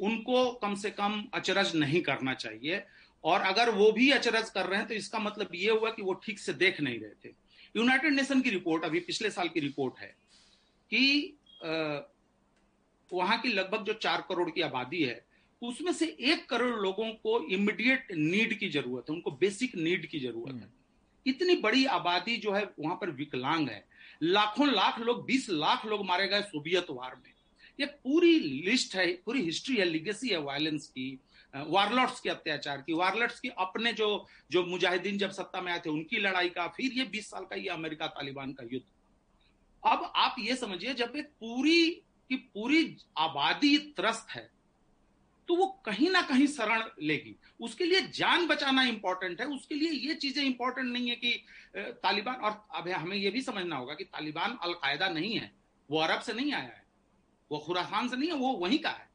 उनको 0.00 0.50
कम 0.54 0.74
से 0.74 0.90
कम 0.92 1.22
अचरज 1.34 1.74
नहीं 1.76 2.00
करना 2.02 2.34
चाहिए। 2.34 2.82
और 3.24 3.40
अगर 3.42 3.70
वो 3.70 3.90
भी 3.92 4.10
अचरज 4.10 4.50
कर 4.50 4.66
रहे 4.66 4.78
हैं 4.78 4.88
तो 4.88 4.94
इसका 4.94 5.18
मतलब 5.18 5.54
ये 5.54 5.70
हुआ 5.70 5.90
कि 5.90 6.02
वो 6.02 6.12
ठीक 6.24 6.38
से 6.38 6.52
देख 6.54 6.80
नहीं 6.80 6.98
रहे 7.00 7.14
थे। 7.24 7.34
यूनाइटेड 7.74 8.12
नेशन 8.12 8.40
की 8.40 8.50
रिपोर्ट 8.50 8.84
अभी 8.84 9.00
पिछले 9.02 9.30
साल 9.30 9.48
की 9.48 9.60
रिपोर्ट 9.60 9.98
है 9.98 10.14
कि 10.90 11.36
वहाँ 13.10 13.38
की 13.40 13.48
लगभग 13.48 13.84
जो 13.84 13.92
चार 13.94 14.24
करोड़ 14.28 14.50
की 14.50 14.60
आबादी 14.62 15.02
है 15.02 15.22
उसमें 15.62 15.92
से 15.92 16.06
एक 16.22 16.48
करोड़ 16.50 16.74
लोगों 16.76 17.10
को 17.14 17.38
इमीडिएट 17.52 18.12
नीड 18.12 18.58
की 18.58 18.68
ज़रूरत 18.70 19.10
है 19.10 19.14
उनको 19.14 19.30
बेसिक 19.40 19.74
नीड 19.76 20.06
की 20.06 20.20
ज़रूरत 20.20 20.54
है। 20.54 20.68
इतनी 21.26 21.56
बड़ी 21.58 21.84
आबादी 21.86 22.36
जो 22.36 22.52
है 22.52 22.62
वहाँ 22.78 22.96
पर 22.96 23.10
विकलांग 23.12 23.68
है। 23.68 23.84
लाखों 24.22 24.66
लाख 24.68 24.98
लोग 25.00 25.24
बीस 25.26 25.48
लाख 25.50 25.84
लोग 25.86 26.04
मारे 26.06 26.28
गए 26.28 26.42
सोवियत 26.42 26.86
वार 26.90 27.16
में। 27.16 27.32
ये 27.78 27.86
पूरी 27.86 28.38
लिस्ट 28.64 28.94
है 28.96 29.06
पूरी 29.16 29.42
हिस्ट्री 29.42 29.76
है 29.76 29.84
लिगेसी 29.84 30.28
है 30.28 30.40
वायलेंस 30.42 30.86
की। 30.88 31.18
वारलॉट्स 31.54 32.20
के 32.20 32.30
अत्याचार 32.30 32.82
की, 32.82 32.92
वारलॉट्स 32.94 33.40
की 33.40 33.48
अपने 33.58 33.92
जो 33.92 34.26
जो 34.50 34.64
मुजाहिदीन 34.66 35.18
जब 35.18 35.30
सत्ता 35.32 35.60
में 35.60 35.72
आए 35.72 35.78
थे, 35.78 35.90
उनकी 35.90 36.18
लड़ाई 36.18 36.48
का, 36.48 36.66
फिर 36.68 36.92
ये 36.92 37.04
बीस 37.06 37.30
साल 37.30 37.44
का 37.44 37.56
ये 37.56 37.68
अमेरिका 37.70 38.06
तालिबान 38.08 38.52
का 38.52 38.64
युद्ध। 38.64 38.84
अब 39.82 40.12
आप 40.16 40.36
ये 40.38 40.56
समझिए, 40.56 40.94
जब 40.94 41.12
एक 41.16 41.30
पूरी 41.40 41.90
की 42.30 42.36
पूरी 42.54 42.96
आबादी 43.18 43.76
त्रस्त 43.96 44.30
है 44.30 44.48
तो 45.48 45.54
वो 45.56 45.66
कहीं 45.84 46.10
ना 46.10 46.20
कहीं 46.22 46.46
शरण 46.46 46.82
लेगी। 47.02 47.34
उसके 47.60 47.84
लिए 47.84 48.00
जान 48.08 48.46
बचाना 48.46 48.82
इंपॉर्टेंट 48.84 49.40
है, 49.40 49.46
उसके 49.48 49.74
लिए 49.74 49.90
ये 49.90 50.14
चीज़ें 50.14 50.42
इंपॉर्टेंट 50.44 50.86
नहीं 50.88 51.08
है 51.08 51.16
कि 51.16 51.32
तालिबान, 51.76 52.34
और 52.34 52.66
अब 52.74 52.88
हमें 52.90 53.16
ये 53.16 53.30
भी 53.30 53.40
समझना 53.42 53.76
होगा 53.76 53.94
कि 53.94 54.04
तालिबान 54.06 54.56
अलकायदा 54.62 55.08
नहीं 55.08 55.34
है, 55.34 55.50
वो 55.90 56.00
अरब 56.00 56.20
से 56.20 56.32
नहीं 56.32 56.52
आया 56.52 56.62
है, 56.64 56.84
वो 57.50 57.58
खुरासान 57.58 58.08
से 58.08 58.16
नहीं 58.16 58.28
है, 58.28 58.34
वो 58.34 58.52
वहीं 58.54 58.78
का 58.78 58.90
है। 58.90 59.08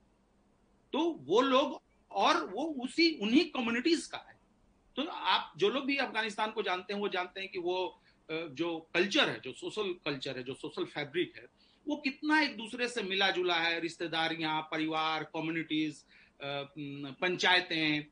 तो 0.94 1.00
वो 1.22 1.42
लोग 1.42 1.82
और 2.16 2.44
वो 2.46 2.64
उसी, 2.84 3.10
उन्हीं 3.22 3.46
कम्युनिटीज 3.52 4.06
का 4.06 4.26
है। 4.30 4.36
तो 4.96 5.04
आप, 5.04 5.54
जो 5.58 5.70
लोग 5.70 5.86
भी 5.86 5.98
अफ़गानिस्तान 5.98 6.52
को 6.52 6.64
जानते 6.64 6.94
हैं, 6.94 7.00
वो 7.02 7.08
जानते 7.10 7.40
हैं 7.40 7.50
कि 7.50 7.60
वो 7.60 8.02
जो 8.30 8.78
कल्चर 8.94 9.30
है, 9.30 9.40
जो 9.40 9.52
सोशल 9.54 9.94
कल्चर 10.06 10.38
है, 10.38 10.44
जो 10.44 10.54
सोशल 10.54 10.86
फैब्रिक 10.86 11.34
है, 11.38 11.48
वो 11.86 11.96
कितना 11.96 12.40
एक 12.42 12.56
दूसरे 12.58 12.88
से 12.88 13.02
मिला 13.04 13.30
जुला 13.32 13.56
है। 13.56 13.80
रिश्तेदारियाँ, 13.80 14.62
परिवार 14.72 15.24
कम्युनिटीज 15.34 16.04
पंचायतें 16.42 18.06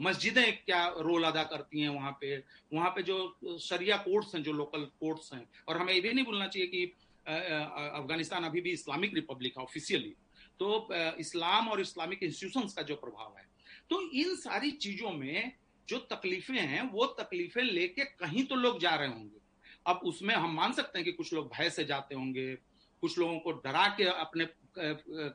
मस्जिदें 0.00 0.52
क्या 0.56 0.86
रोल 0.98 1.24
अदा 1.24 1.42
करती 1.42 1.80
हैं 1.80 1.88
वहाँ 1.88 2.10
पे? 2.20 2.36
वहाँ 2.72 2.90
पे 2.90 3.02
जो 3.02 3.58
शरिया 3.60 3.96
कोर्ट्स 3.98 4.34
हैं, 4.34 4.42
जो 4.42 4.52
लोकल 4.52 4.84
कोर्ट्स 5.00 5.32
हैं। 5.34 5.48
और 5.68 5.76
हमें 5.76 5.92
ये 5.92 6.00
भी 6.00 6.12
नहीं 6.12 6.24
भूलना 6.24 6.46
चाहिए 6.46 6.68
कि 6.68 6.84
अफ़गानिस्तान 7.26 8.44
अभी 8.44 8.60
भी 8.60 8.72
इस्लामिक 8.72 9.14
रिपब्लिक 9.14 9.58
है 9.58 9.64
ऑफिशियली 9.64 10.14
तो 10.60 10.88
इस्लाम 11.20 11.68
और 11.68 11.80
इस्लामिक 11.80 12.22
इंस्टीट्यूशंस 12.22 12.74
का 12.74 12.82
जो 12.82 12.94
प्रभाव 12.96 13.34
है 13.38 13.46
तो 13.90 14.00
इन 14.12 14.34
सारी 14.36 14.70
चीज़ों 14.70 15.10
में 15.12 15.52
जो 15.88 15.98
तकलीफें 16.10 16.54
हैं, 16.54 16.82
वो 16.90 17.04
तकलीफें 17.20 17.62
लेके 17.62 18.04
कहीं 18.04 18.44
तो 18.44 18.54
लोग 18.54 18.80
जा 18.80 18.94
रहे 18.94 19.08
होंगे। 19.08 19.40
अब 19.86 20.00
उसमें 20.04 20.34
हम 20.34 20.54
मान 20.54 20.72
सकते 20.72 20.98
हैं 20.98 21.04
कि 21.04 21.12
कुछ 21.12 21.32
लोग 21.32 21.46
भय 21.52 21.70
से 21.70 21.84
जाते 21.84 22.14
होंगे, 22.14 22.54
कुछ 23.02 23.18
लोगों 23.18 23.38
को 23.38 23.52
डरा 23.64 23.86
के 23.96 24.04
अपने 24.04 24.46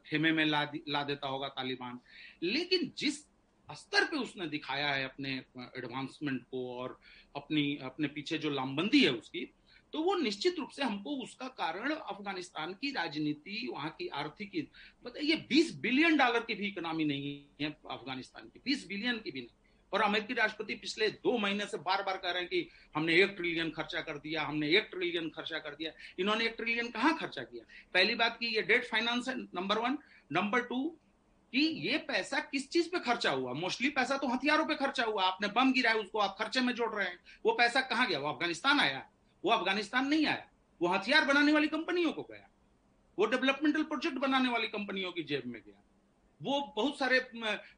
खेमे 0.08 0.32
में 0.32 0.46
ला 0.46 0.62
ला 0.88 1.04
देता 1.04 1.28
होगा 1.28 1.48
तालिबान। 1.50 2.00
लेकिन 2.44 2.92
जिस 2.98 3.20
स्तर 3.68 4.06
पे 4.06 4.18
उसने 4.18 4.48
दिखाया 4.48 4.94
है 4.94 5.04
अपने 5.06 5.34
एडवांसमेंट 5.78 6.42
को 6.44 6.68
और 6.76 6.98
अपनी, 7.36 7.78
अपने 7.84 8.08
पीछे 8.08 8.38
जो 8.38 8.50
लामबंदी 8.50 9.04
है 9.04 9.12
उसकी 9.12 9.46
तो 9.94 10.02
वो 10.02 10.16
निश्चित 10.16 10.60
रूप 10.60 10.70
से 10.70 10.84
हमको 10.84 11.10
उसका 11.10 11.48
कारण 11.48 11.92
अफ़गानिस्तान 11.92 12.74
की 12.74 12.92
राजनीति, 12.92 13.70
वहाँ 13.74 13.90
की 13.90 14.08
आर्थिक 14.08 14.70
मतलब 15.08 15.24
ये 15.24 15.46
20 15.50 15.76
बिलियन 15.76 16.18
डॉलर 16.18 16.40
की 16.40 16.56
भी 16.56 16.68
इकोनॉमी 16.68 17.06
नहीं 17.06 17.46
है 17.62 17.78
अफ़गानिस्तान 17.92 18.44
की 18.46 18.62
20 18.66 18.88
बिलियन 18.88 19.18
की 19.18 19.32
भी 19.32 19.40
नहीं। 19.40 19.56
और 19.94 20.02
अमेरिकी 20.02 20.34
राष्ट्रपति 20.34 20.76
पिछले 20.76 21.08
दो 21.08 21.38
महीने 21.38 21.66
से 21.66 21.78
बार 21.78 22.04
बार 22.04 22.18
कह 22.18 22.32
रहे 22.32 22.40
हैं 22.40 22.50
कि 22.50 22.70
हमने 22.96 23.16
एक 23.16 23.30
ट्रिलियन 23.30 23.70
खर्चा 23.70 24.02
कर 24.02 24.18
दिया, 24.18 24.44
हमने 24.44 24.70
एक 24.70 24.84
ट्रिलियन 24.84 25.30
खर्चा 25.30 25.60
कर 25.60 25.76
दिया। 25.76 25.92
इन्होंने 26.20 26.46
एक 26.46 26.54
ट्रिलियन 26.58 26.88
कहाँ 26.88 27.18
खर्चा 27.18 27.44
किया? 27.44 27.66
पहली 27.94 28.16
बात 28.16 28.38
की 28.40 28.46
ये 28.46 28.62
डेट 28.62 28.86
फाइनेंस 28.86 29.28
है, 29.28 29.38
नंबर 29.38 29.78
वन। 29.78 29.98
नंबर 30.32 30.62
टू, 30.62 30.98
कि 31.52 31.60
ये 31.60 31.98
पैसा 31.98 32.40
किस 32.40 32.70
चीज़ 32.70 32.90
पे 32.90 33.00
खर्चा 33.00 33.32
हुआ? 33.32 33.54
मोस्टली 33.54 33.90
पैसा 33.90 34.18
तो 34.18 34.28
हथियारों 34.28 34.66
पे 34.66 34.76
खर्चा 34.76 35.04
हुआ। 35.04 35.24
आपने 35.24 35.48
बम 35.48 35.74
गिराया, 35.74 35.96
उसको 35.96 36.20
आप 36.20 36.36
खर्चे 36.40 36.62
में 36.62 36.74
जोड़ 36.74 36.96
रहे 36.96 37.08
हैं। 37.08 37.20
वो 37.46 37.52
पैसा 37.52 37.82
कहाँ 37.82 38.08
गया? 38.08 38.20
वो 38.20 38.30
अफ़गानिस्तान 38.30 38.80
आया। 38.80 39.10
वो 39.46 39.52
अफ़गानिस्तान 39.52 40.08
नहीं 40.08 40.26
आया। 40.26 40.50
वो 40.82 40.88
हथियार 40.88 41.26
बनाने 41.26 41.52
वाली 41.54 41.68
कंपनियों 41.68 42.14
को 42.14 42.24
गया। 42.24 42.50
वो 43.20 43.26
डेवलपमेंटल 43.26 43.84
प्रोजेक्ट 43.84 44.18
बनाने 44.18 44.50
वाली 44.50 44.68
कंपनियों 44.68 45.12
की 45.12 45.24
जेब 45.24 45.44
में 45.46 45.62
गया। 45.62 45.84
वो 46.42 46.74
बहुत 46.76 47.00
सारे 47.00 47.28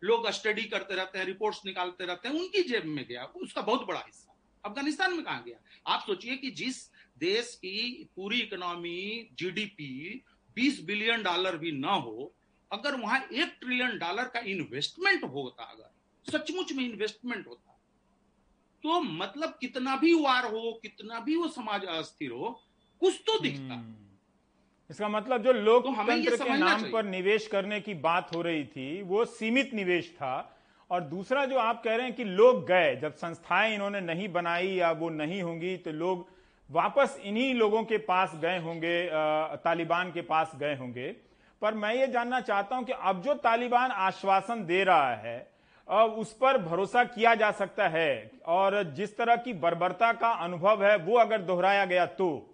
लोग 0.03 0.29
स्टडी 0.29 0.63
करते 0.63 0.95
रहते 0.95 1.17
हैं 1.17 1.25
रिपोर्ट्स 1.25 1.61
निकालते 1.65 2.05
रहते 2.05 2.27
हैं, 2.27 2.35
उनकी 2.35 2.63
जेब 2.63 2.85
में 2.85 3.05
गया। 3.07 3.25
उसका 3.25 3.61
बहुत 3.61 3.87
बड़ा 3.87 3.99
हिस्सा। 3.99 4.37
अफ़गानिस्तान 4.65 5.13
में 5.13 5.25
कहा 5.25 5.39
गया? 5.39 5.57
आप 5.87 6.03
सोचिए 6.07 6.37
कि 6.37 6.51
जिस 6.51 6.89
देश 7.17 7.55
की 7.55 8.09
पूरी 8.15 8.41
इकोनॉमी 8.41 9.29
जीडीपी 9.33 10.23
20 10.55 10.83
बिलियन 10.83 11.23
डॉलर 11.23 11.57
भी 11.57 11.71
ना 11.71 11.91
हो, 11.91 12.33
अगर 12.71 12.95
वहाँ 12.95 13.19
एक 13.21 13.57
ट्रिलियन 13.61 13.97
डॉलर 13.97 14.23
का 14.23 14.39
इन्वेस्टमेंट 14.39 15.23
होता, 15.23 15.63
अगर, 15.63 15.95
सचमुच 16.31 16.73
में 16.73 16.89
इन्वेस्टमेंट 16.89 17.47
होता 17.47 17.74
तो 18.83 18.99
मतलब 19.01 19.57
कितना 19.61 19.95
भी 19.95 20.13
वार 20.15 20.45
हो 20.45 20.71
कितना 20.81 21.19
भी 21.19 21.35
वो 21.35 21.47
समाज 21.49 21.85
अस्थिर 21.91 22.31
हो 22.31 22.49
कुछ 23.01 23.21
तो 23.27 23.39
दिखता। 23.39 23.73
हम्म। 23.73 23.93
इसका 24.89 25.07
मतलब 25.09 25.43
जो 25.43 25.53
लोकतंत्र 25.53 26.37
तो 26.37 26.45
के 26.45 26.57
नाम 26.57 26.83
पर 26.91 27.05
निवेश 27.05 27.47
करने 27.47 27.79
की 27.81 27.93
बात 28.01 28.35
हो 28.35 28.41
रही 28.41 28.63
थी 28.65 29.01
वो 29.03 29.25
सीमित 29.27 29.73
निवेश 29.73 30.11
था। 30.11 30.51
और 30.89 31.01
दूसरा 31.03 31.45
जो 31.45 31.57
आप 31.57 31.81
कह 31.83 31.95
रहे 31.95 32.05
हैं 32.05 32.15
कि 32.15 32.23
लोग 32.23 32.65
गए 32.67 32.95
जब 32.95 33.13
संस्थाएँ 33.15 33.73
इन्होंने 33.75 34.01
नहीं 34.01 34.27
बनाई 34.31 34.67
या 34.69 34.91
वो 34.93 35.09
नहीं 35.11 35.41
होंगी 35.41 35.75
तो 35.77 35.91
लोग 35.93 36.27
वापस 36.69 37.17
इन्हीं 37.23 37.53
लोगों 37.55 37.83
के 37.83 37.97
पास 38.03 38.35
गए 38.35 38.59
होंगे 38.59 38.97
तालिबान 39.63 40.11
के 40.11 40.21
पास 40.23 40.51
गए 40.55 40.75
होंगे। 40.75 41.07
पर 41.61 41.73
मैं 41.73 41.93
ये 41.95 42.07
जानना 42.07 42.39
चाहता 42.41 42.75
हूँ 42.75 42.85
कि 42.85 42.91
अब 42.91 43.21
जो 43.21 43.33
तालिबान 43.41 43.91
आश्वासन 43.91 44.65
दे 44.65 44.83
रहा 44.83 45.15
है 45.15 45.37
उस 45.93 46.33
पर 46.33 46.57
भरोसा 46.57 47.03
किया 47.03 47.35
जा 47.35 47.51
सकता 47.51 47.87
है। 47.87 48.31
और 48.45 48.83
जिस 48.83 49.17
तरह 49.17 49.35
की 49.35 49.53
बर्बरता 49.53 50.13
का 50.13 50.29
अनुभव 50.29 50.85
है 50.85 50.97
वो 50.97 51.17
अगर 51.17 51.41
दोहराया 51.41 51.85
गया 51.85 52.05
तो? 52.05 52.51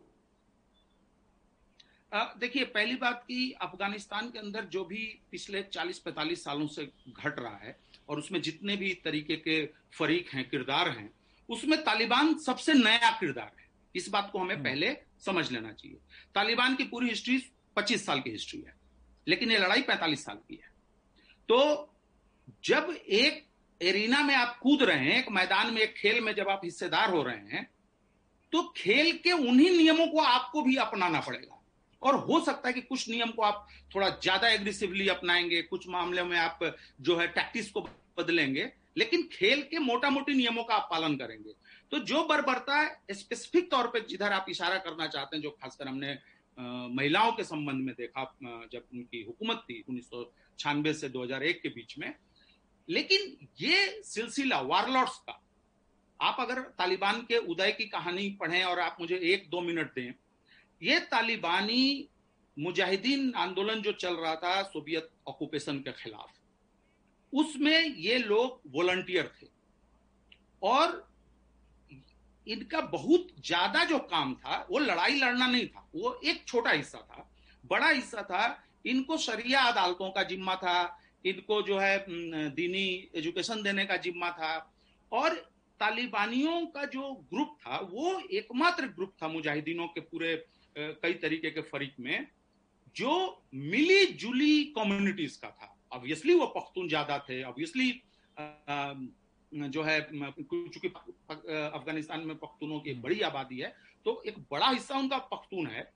देखिए 2.13 2.65
पहली 2.65 2.95
बात 2.95 3.23
की 3.23 3.51
अफ़गानिस्तान 3.51 4.29
के 4.31 4.39
अंदर 4.39 4.65
जो 4.65 4.83
भी 4.85 5.19
पिछले 5.31 5.63
40-45 5.63 6.43
सालों 6.43 6.67
से 6.67 6.85
घट 7.09 7.39
रहा 7.39 7.57
है 7.57 7.79
और 8.09 8.17
उसमें 8.17 8.41
जितने 8.41 8.75
भी 8.75 8.93
तरीके 8.93 9.35
के 9.35 9.65
फरीक 9.97 10.29
हैं 10.29 10.49
किरदार 10.49 10.89
हैं 10.89 11.13
उसमें 11.49 11.83
तालिबान 11.83 12.37
सबसे 12.37 12.73
नया 12.73 13.11
किरदार 13.11 13.51
है। 13.59 13.65
इस 13.95 14.09
बात 14.09 14.29
को 14.31 14.39
हमें 14.39 14.55
हम्म। 14.55 14.63
पहले 14.63 14.97
समझ 15.19 15.51
लेना 15.51 15.71
चाहिए। 15.71 15.97
तालिबान 16.35 16.75
की 16.75 16.83
पूरी 16.83 17.09
हिस्ट्री 17.09 17.45
25 17.75 18.05
साल 18.05 18.19
की 18.19 18.29
हिस्ट्री 18.29 18.61
है 18.61 18.75
लेकिन 19.27 19.51
ये 19.51 19.57
लड़ाई 19.57 19.81
45 19.81 20.25
साल 20.25 20.35
की 20.35 20.55
है। 20.55 20.69
तो 21.49 21.90
जब 22.65 22.95
एक 23.09 23.45
एरिना 23.81 24.21
में 24.23 24.33
आप 24.35 24.57
कूद 24.61 24.83
रहे 24.83 24.99
हैं, 24.99 25.17
एक 25.19 25.29
मैदान 25.31 25.73
में, 25.73 25.81
एक 25.81 25.93
खेल 25.95 26.19
में 26.21 26.33
जब 26.35 26.49
आप 26.49 26.61
हिस्सेदार 26.63 27.09
हो 27.09 27.21
रहे 27.23 27.55
हैं 27.55 27.69
तो 28.53 28.61
खेल 28.77 29.11
के 29.17 29.31
उन्हीं 29.31 29.69
नियमों 29.71 30.07
को 30.07 30.19
आपको 30.19 30.61
भी 30.61 30.75
अपनाना 30.77 31.19
पड़ेगा। 31.19 31.57
और 32.01 32.15
हो 32.17 32.39
सकता 32.45 32.67
है 32.67 32.73
कि 32.73 32.81
कुछ 32.81 33.09
नियम 33.09 33.31
को 33.31 33.41
आप 33.41 33.67
थोड़ा 33.95 34.09
ज़्यादा 34.11 34.47
एग्रेसिवली 34.49 35.07
अपनाएँगे, 35.07 35.61
कुछ 35.61 35.87
मामले 35.89 36.23
में 36.23 36.37
आप 36.39 36.59
जो 37.01 37.17
है 37.17 37.27
टैक्टिस 37.29 37.69
को 37.71 37.81
बदलेंगे, 38.17 38.71
लेकिन 38.97 39.23
खेल 39.33 39.61
के 39.61 39.79
मोटा 39.79 40.09
मोटी 40.09 40.33
नियमों 40.33 40.63
का 40.63 40.75
आप 40.75 40.87
पालन 40.91 41.15
करेंगे। 41.17 41.53
तो 41.91 41.99
जो 42.01 42.23
बर्बरता 42.25 42.83
स्पेसिफिक 43.11 43.69
तौर 43.71 43.87
पे 43.87 43.99
जिधर 44.09 44.31
आप 44.31 44.45
इशारा 44.49 44.77
करना 44.79 45.07
चाहते 45.07 45.35
हैं, 45.35 45.43
जो 45.43 45.49
खासकर 45.51 45.87
हमने 45.87 46.17
महिलाओं 46.91 47.31
के 47.31 47.43
संबंध 47.43 47.85
में 47.85 47.93
देखा 47.95 48.23
जब 48.73 48.83
उनकी 48.93 49.23
हुकूमत 49.23 49.63
थी 49.69 49.83
उन्नीस 49.89 50.09
सौ 50.09 50.23
छियानबे 50.59 50.93
से 50.93 51.09
2001 51.09 51.61
के 51.61 51.69
बीच 51.69 51.97
में 51.99 52.13
लेकिन 52.87 53.47
ये 53.59 54.01
सिलसिला 54.05 54.59
वारलॉर्ड्स 54.61 55.17
का। 55.19 55.39
आप 56.19 56.37
अगर 56.39 56.59
तालिबान 56.77 57.21
के 57.21 57.37
उदय 57.45 57.71
की 57.71 57.85
कहानी 57.87 58.29
पढ़ें 58.39 58.63
और 58.63 58.79
आप 58.79 58.97
मुझे 59.01 59.17
एक 59.25 59.49
दो 59.49 59.61
मिनट 59.61 59.93
दें, 59.93 60.13
ये 60.81 60.99
तालिबानी 61.07 62.07
मुजाहिदीन 62.57 63.33
आंदोलन 63.37 63.81
जो 63.81 63.91
चल 63.93 64.15
रहा 64.15 64.35
था 64.35 64.61
सोवियत 64.63 65.09
ऑक्यूपेशन 65.27 65.79
के 65.79 65.91
खिलाफ, 65.93 66.29
उसमें 67.33 67.95
ये 67.97 68.17
लोग 68.19 68.61
वॉलंटियर 68.67 69.31
थे। 69.33 69.47
और 70.61 71.09
इनका 72.47 72.81
बहुत 72.81 73.27
ज़्यादा 73.39 73.83
जो 73.83 73.97
काम 74.01 74.33
था, 74.35 74.65
वो 74.69 74.79
लड़ाई 74.79 75.15
लड़ना 75.15 75.47
नहीं 75.47 75.67
था, 75.67 75.87
वो 75.95 76.19
एक 76.23 76.43
छोटा 76.47 76.71
हिस्सा 76.71 76.97
था। 76.99 77.27
बड़ा 77.63 77.89
हिस्सा 77.89 78.21
था, 78.23 78.63
इनको 78.85 79.17
शरिया 79.19 79.61
अदालतों 79.63 80.09
का 80.11 80.23
जिम्मा 80.23 80.55
था 80.55 80.97
इनको 81.25 81.61
जो 81.61 81.77
है 81.79 82.05
दीनी 82.51 82.87
एजुकेशन 83.15 83.61
देने 83.63 83.85
का 83.85 83.97
जिम्मा 83.97 84.29
था। 84.31 84.53
और 85.11 85.35
तालिबानियों 85.79 86.65
का 86.67 86.85
जो 86.87 87.11
ग्रुप 87.29 87.57
था 87.61 87.77
वो 87.91 88.19
एकमात्र 88.31 88.87
ग्रुप 88.89 89.13
था 89.21 89.27
मुजाहिदीनों 89.29 89.87
के 89.87 90.01
पूरे 90.01 90.35
कई 90.75 91.13
तरीके 91.15 91.49
के 91.51 91.61
फरीक 91.63 91.93
में 91.99 92.27
जो 92.95 93.13
मिली 93.53 94.05
जुली 94.15 94.63
कम्युनिटीज 94.77 95.35
का 95.37 95.49
था। 95.51 95.75
ऑब्वियसली 95.93 96.33
वो 96.35 96.45
पख्तून 96.55 96.87
ज़्यादा 96.87 97.17
थे। 97.29 97.41
ऑब्वियसली 97.43 97.89
जो 99.51 99.83
है 99.83 99.99
चूँकि 100.01 100.87
अफ़गानिस्तान 100.87 102.21
में 102.27 102.35
पख्तूनों 102.37 102.79
की 102.79 102.93
बड़ी 103.01 103.19
आबादी 103.21 103.57
है 103.59 103.73
तो 104.05 104.21
एक 104.27 104.37
बड़ा 104.51 104.69
हिस्सा 104.69 104.97
उनका 104.97 105.17
पख्तून 105.33 105.67
है। 105.67 105.91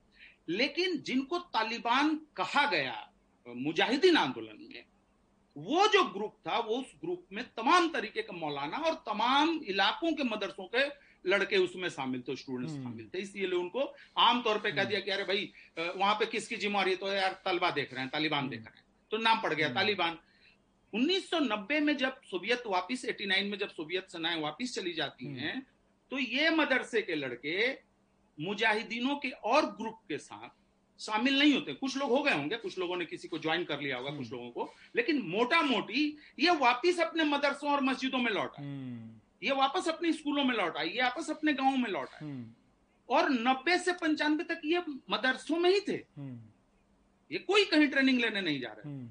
लेकिन 0.50 0.98
जिनको 1.02 1.38
तालिबान 1.54 2.16
कहा 2.38 2.66
गया 2.72 2.98
मुजाहिदीन 3.46 4.18
आंदोलन 4.18 4.58
में 4.64 4.84
वो 5.56 5.88
जो 5.88 6.04
ग्रुप 6.06 6.36
था 6.48 6.58
वो 6.60 6.78
उस 6.78 6.92
ग्रुप 7.02 7.28
में 7.34 7.44
तमाम 7.58 7.88
तरीके 7.90 8.22
का 8.22 8.34
मौलाना 8.36 8.78
और 8.80 8.94
तमाम 9.06 9.60
इलाकों 9.66 10.12
के 10.14 10.24
मदरसों 10.26 10.66
के 10.76 10.84
लड़के 11.26 11.58
उसमें 11.58 11.88
शामिल 11.90 12.24
थे 12.28 12.36
स्टूडेंट्स 12.36 12.74
हम्म। 12.74 12.84
शामिल 12.84 13.10
थे 13.14 13.20
इसलिए 13.20 13.52
उनको 13.52 13.94
आमतौर 14.20 14.58
पे 14.60 14.72
कह 14.72 14.84
दिया 14.84 15.00
कि 15.00 15.12
अरे 15.12 15.24
भाई 15.24 15.52
वहाँ 15.78 16.14
पे 16.16 16.26
किसकी 16.28 16.56
जिम्मेवारी 16.58 16.96
तो 16.96 17.12
यार 17.14 17.42
तलबा 17.46 17.70
देख 17.72 17.94
रहे 17.94 18.02
हैं 18.02 18.10
तालिबान 18.10 18.40
हम्म। 18.40 18.50
देख 18.50 18.60
रहे 18.60 18.78
हैं 18.78 18.84
तो 19.12 19.18
नाम 19.20 19.42
पड़ 19.42 19.54
गया 19.54 19.68
हम्म। 19.68 19.76
तालिबान 19.76 20.18
1990 20.94 21.80
में 21.82 21.96
जब 21.98 22.22
सोवियत 22.26 22.64
वापिस 22.68 23.06
89 23.06 23.50
में 23.50 23.58
जब 23.58 23.70
सोवियत 23.70 24.12
सेनाएँ 24.12 24.42
वापिस 24.42 24.76
चली 24.76 24.94
जाती 24.94 25.34
हैं 25.36 25.56
तो 26.12 26.20
ये 26.20 26.50
मदरसे 26.50 27.02
के 27.02 27.16
लड़के 27.16 27.72
मुजाहिदीनों 28.38 29.16
के 29.16 29.30
और 29.30 29.66
ग्रुप 29.72 30.00
के 30.08 30.18
साथ 30.18 30.50
शामिल 31.00 31.40
नहीं 31.40 31.54
होते। 31.54 31.74
कुछ 31.74 31.98
लोग 31.98 32.10
हो 32.10 32.24
गए 32.24 32.34
होंगे 32.34 32.56
कुछ 32.56 32.78
लोगों 32.78 32.98
ने 32.98 33.06
किसी 33.06 33.28
को 33.28 33.40
ज्वाइन 33.40 33.64
कर 33.64 33.82
लिया 33.82 33.98
होगा 33.98 34.12
कुछ 34.12 34.32
लोगों 34.32 34.50
को। 34.50 34.74
लेकिन 34.96 35.22
मोटा 35.22 35.62
मोटी 35.62 36.18
ये 36.40 36.50
वापिस 36.50 37.00
अपने 37.00 37.24
मदरसों 37.24 37.72
और 37.72 37.84
मस्जिदों 37.84 38.18
में 38.18 38.32
लौटा 38.32 38.64
ये 39.44 39.52
वापस 39.52 39.88
अपने 39.88 40.14
स्कूलों 40.14 40.44
में 40.44 40.56
लौट 40.56 40.78
ये 40.78 41.04
वापस 41.04 41.30
अपने 41.30 41.54
गाँव 41.54 41.78
में 41.78 41.90
लौट 41.90 42.08
आए। 42.08 42.20
हम्म। 42.22 42.52
और 43.10 43.30
नब्बे 43.30 43.78
से 43.78 43.92
पंचानवे 43.92 44.44
तक 44.44 44.62
ये 44.66 44.84
मदरसों 45.10 45.58
में 45.58 45.70
ही 45.70 45.80
थे। 45.80 46.06
हम्म। 46.18 46.40
ये 47.32 47.40
कोई 47.40 47.66
कहीं 47.66 47.88
ट्रेनिंग 47.88 48.20
लेने 48.20 48.42
नहीं 48.42 48.60
जा 48.60 48.70
रहे। 48.70 48.90
हम्म। 48.90 49.10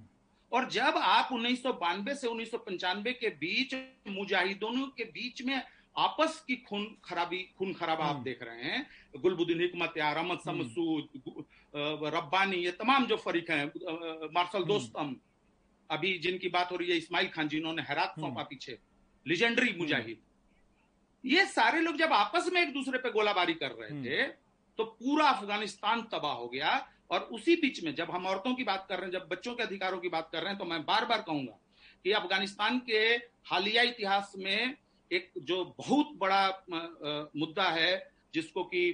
और 0.52 0.70
जब 0.70 0.94
आप 0.96 1.28
उन्नीस 1.32 1.62
सौ 1.62 1.72
बानवे 1.72 2.14
से 2.14 2.26
उन्नीस 2.28 2.50
सौ 2.50 2.58
पंचानवे 2.58 3.12
के 3.12 3.28
बीच 3.28 3.74
मुजाहिदों 4.08 4.86
के 4.86 5.04
बीच 5.04 5.42
में 5.42 5.62
आपस 5.98 6.44
की 6.46 6.56
खून 6.56 6.96
खराबी 7.04 7.54
खून 7.58 7.72
खराबा 7.72 8.04
आप 8.04 8.16
देख 8.16 8.42
रहे 8.42 8.62
हैं 8.62 8.86
गुलबुद्दीन 9.16 9.60
हिकमत 9.60 9.94
यार 9.98 10.16
अहमद 10.16 10.38
समसूद 10.38 11.22
रब्बानी 11.74 12.56
ये 12.56 12.70
तमाम 12.72 13.06
जो 13.06 13.16
फरीक 13.18 13.50
हैं 13.50 13.66
मार्शल 14.32 14.64
दोस्तम 14.64 15.14
अभी 15.90 16.18
जिनकी 16.18 16.48
बात 16.50 16.70
हो 16.72 16.76
रही 16.76 16.90
है 16.90 16.96
इस्माइल 16.98 17.28
खान 17.28 17.48
जिन्होंने 17.48 17.82
हैरात 17.82 18.14
सौंपा 18.20 18.42
पीछे 18.44 18.78
लिजेंडरी 19.26 19.68
हम्म। 19.68 19.78
मुजाहिद 19.78 20.18
ये 21.24 21.44
सारे 21.48 21.80
लोग 21.80 21.96
जब 21.96 22.12
आपस 22.12 22.48
में 22.52 22.60
एक 22.62 22.72
दूसरे 22.74 22.98
पे 22.98 23.10
गोलाबारी 23.10 23.54
कर 23.54 23.70
रहे 23.72 23.90
हम्म। 23.90 24.04
थे 24.04 24.22
तो 24.78 24.84
पूरा 24.84 25.28
अफ़गानिस्तान 25.28 26.02
तबाह 26.12 26.32
हो 26.34 26.48
गया 26.48 26.72
और 27.10 27.20
उसी 27.32 27.56
बीच 27.56 27.82
में 27.84 27.94
जब 27.94 28.10
हम 28.10 28.26
औरतों 28.26 28.54
की 28.54 28.64
बात 28.64 28.86
कर 28.88 28.98
रहे 28.98 29.06
हैं 29.06 29.12
जब 29.12 29.28
बच्चों 29.28 29.54
के 29.54 29.62
अधिकारों 29.62 29.98
की 29.98 30.08
बात 30.08 30.28
कर 30.32 30.40
रहे 30.40 30.50
हैं 30.50 30.58
तो 30.58 30.64
मैं 30.64 30.84
बार 30.84 31.04
बार 31.04 31.22
कहूँगा 31.22 31.58
कि 32.04 32.12
अफ़गानिस्तान 32.12 32.78
के 32.80 33.00
हालिया 33.46 33.82
इतिहास 33.84 34.32
में 34.38 34.76
एक 35.10 35.30
जो 35.42 35.64
बहुत 35.78 36.12
बड़ा 36.18 37.28
मुद्दा 37.36 37.68
है 37.70 37.92
जिसको 38.34 38.64
कि 38.64 38.84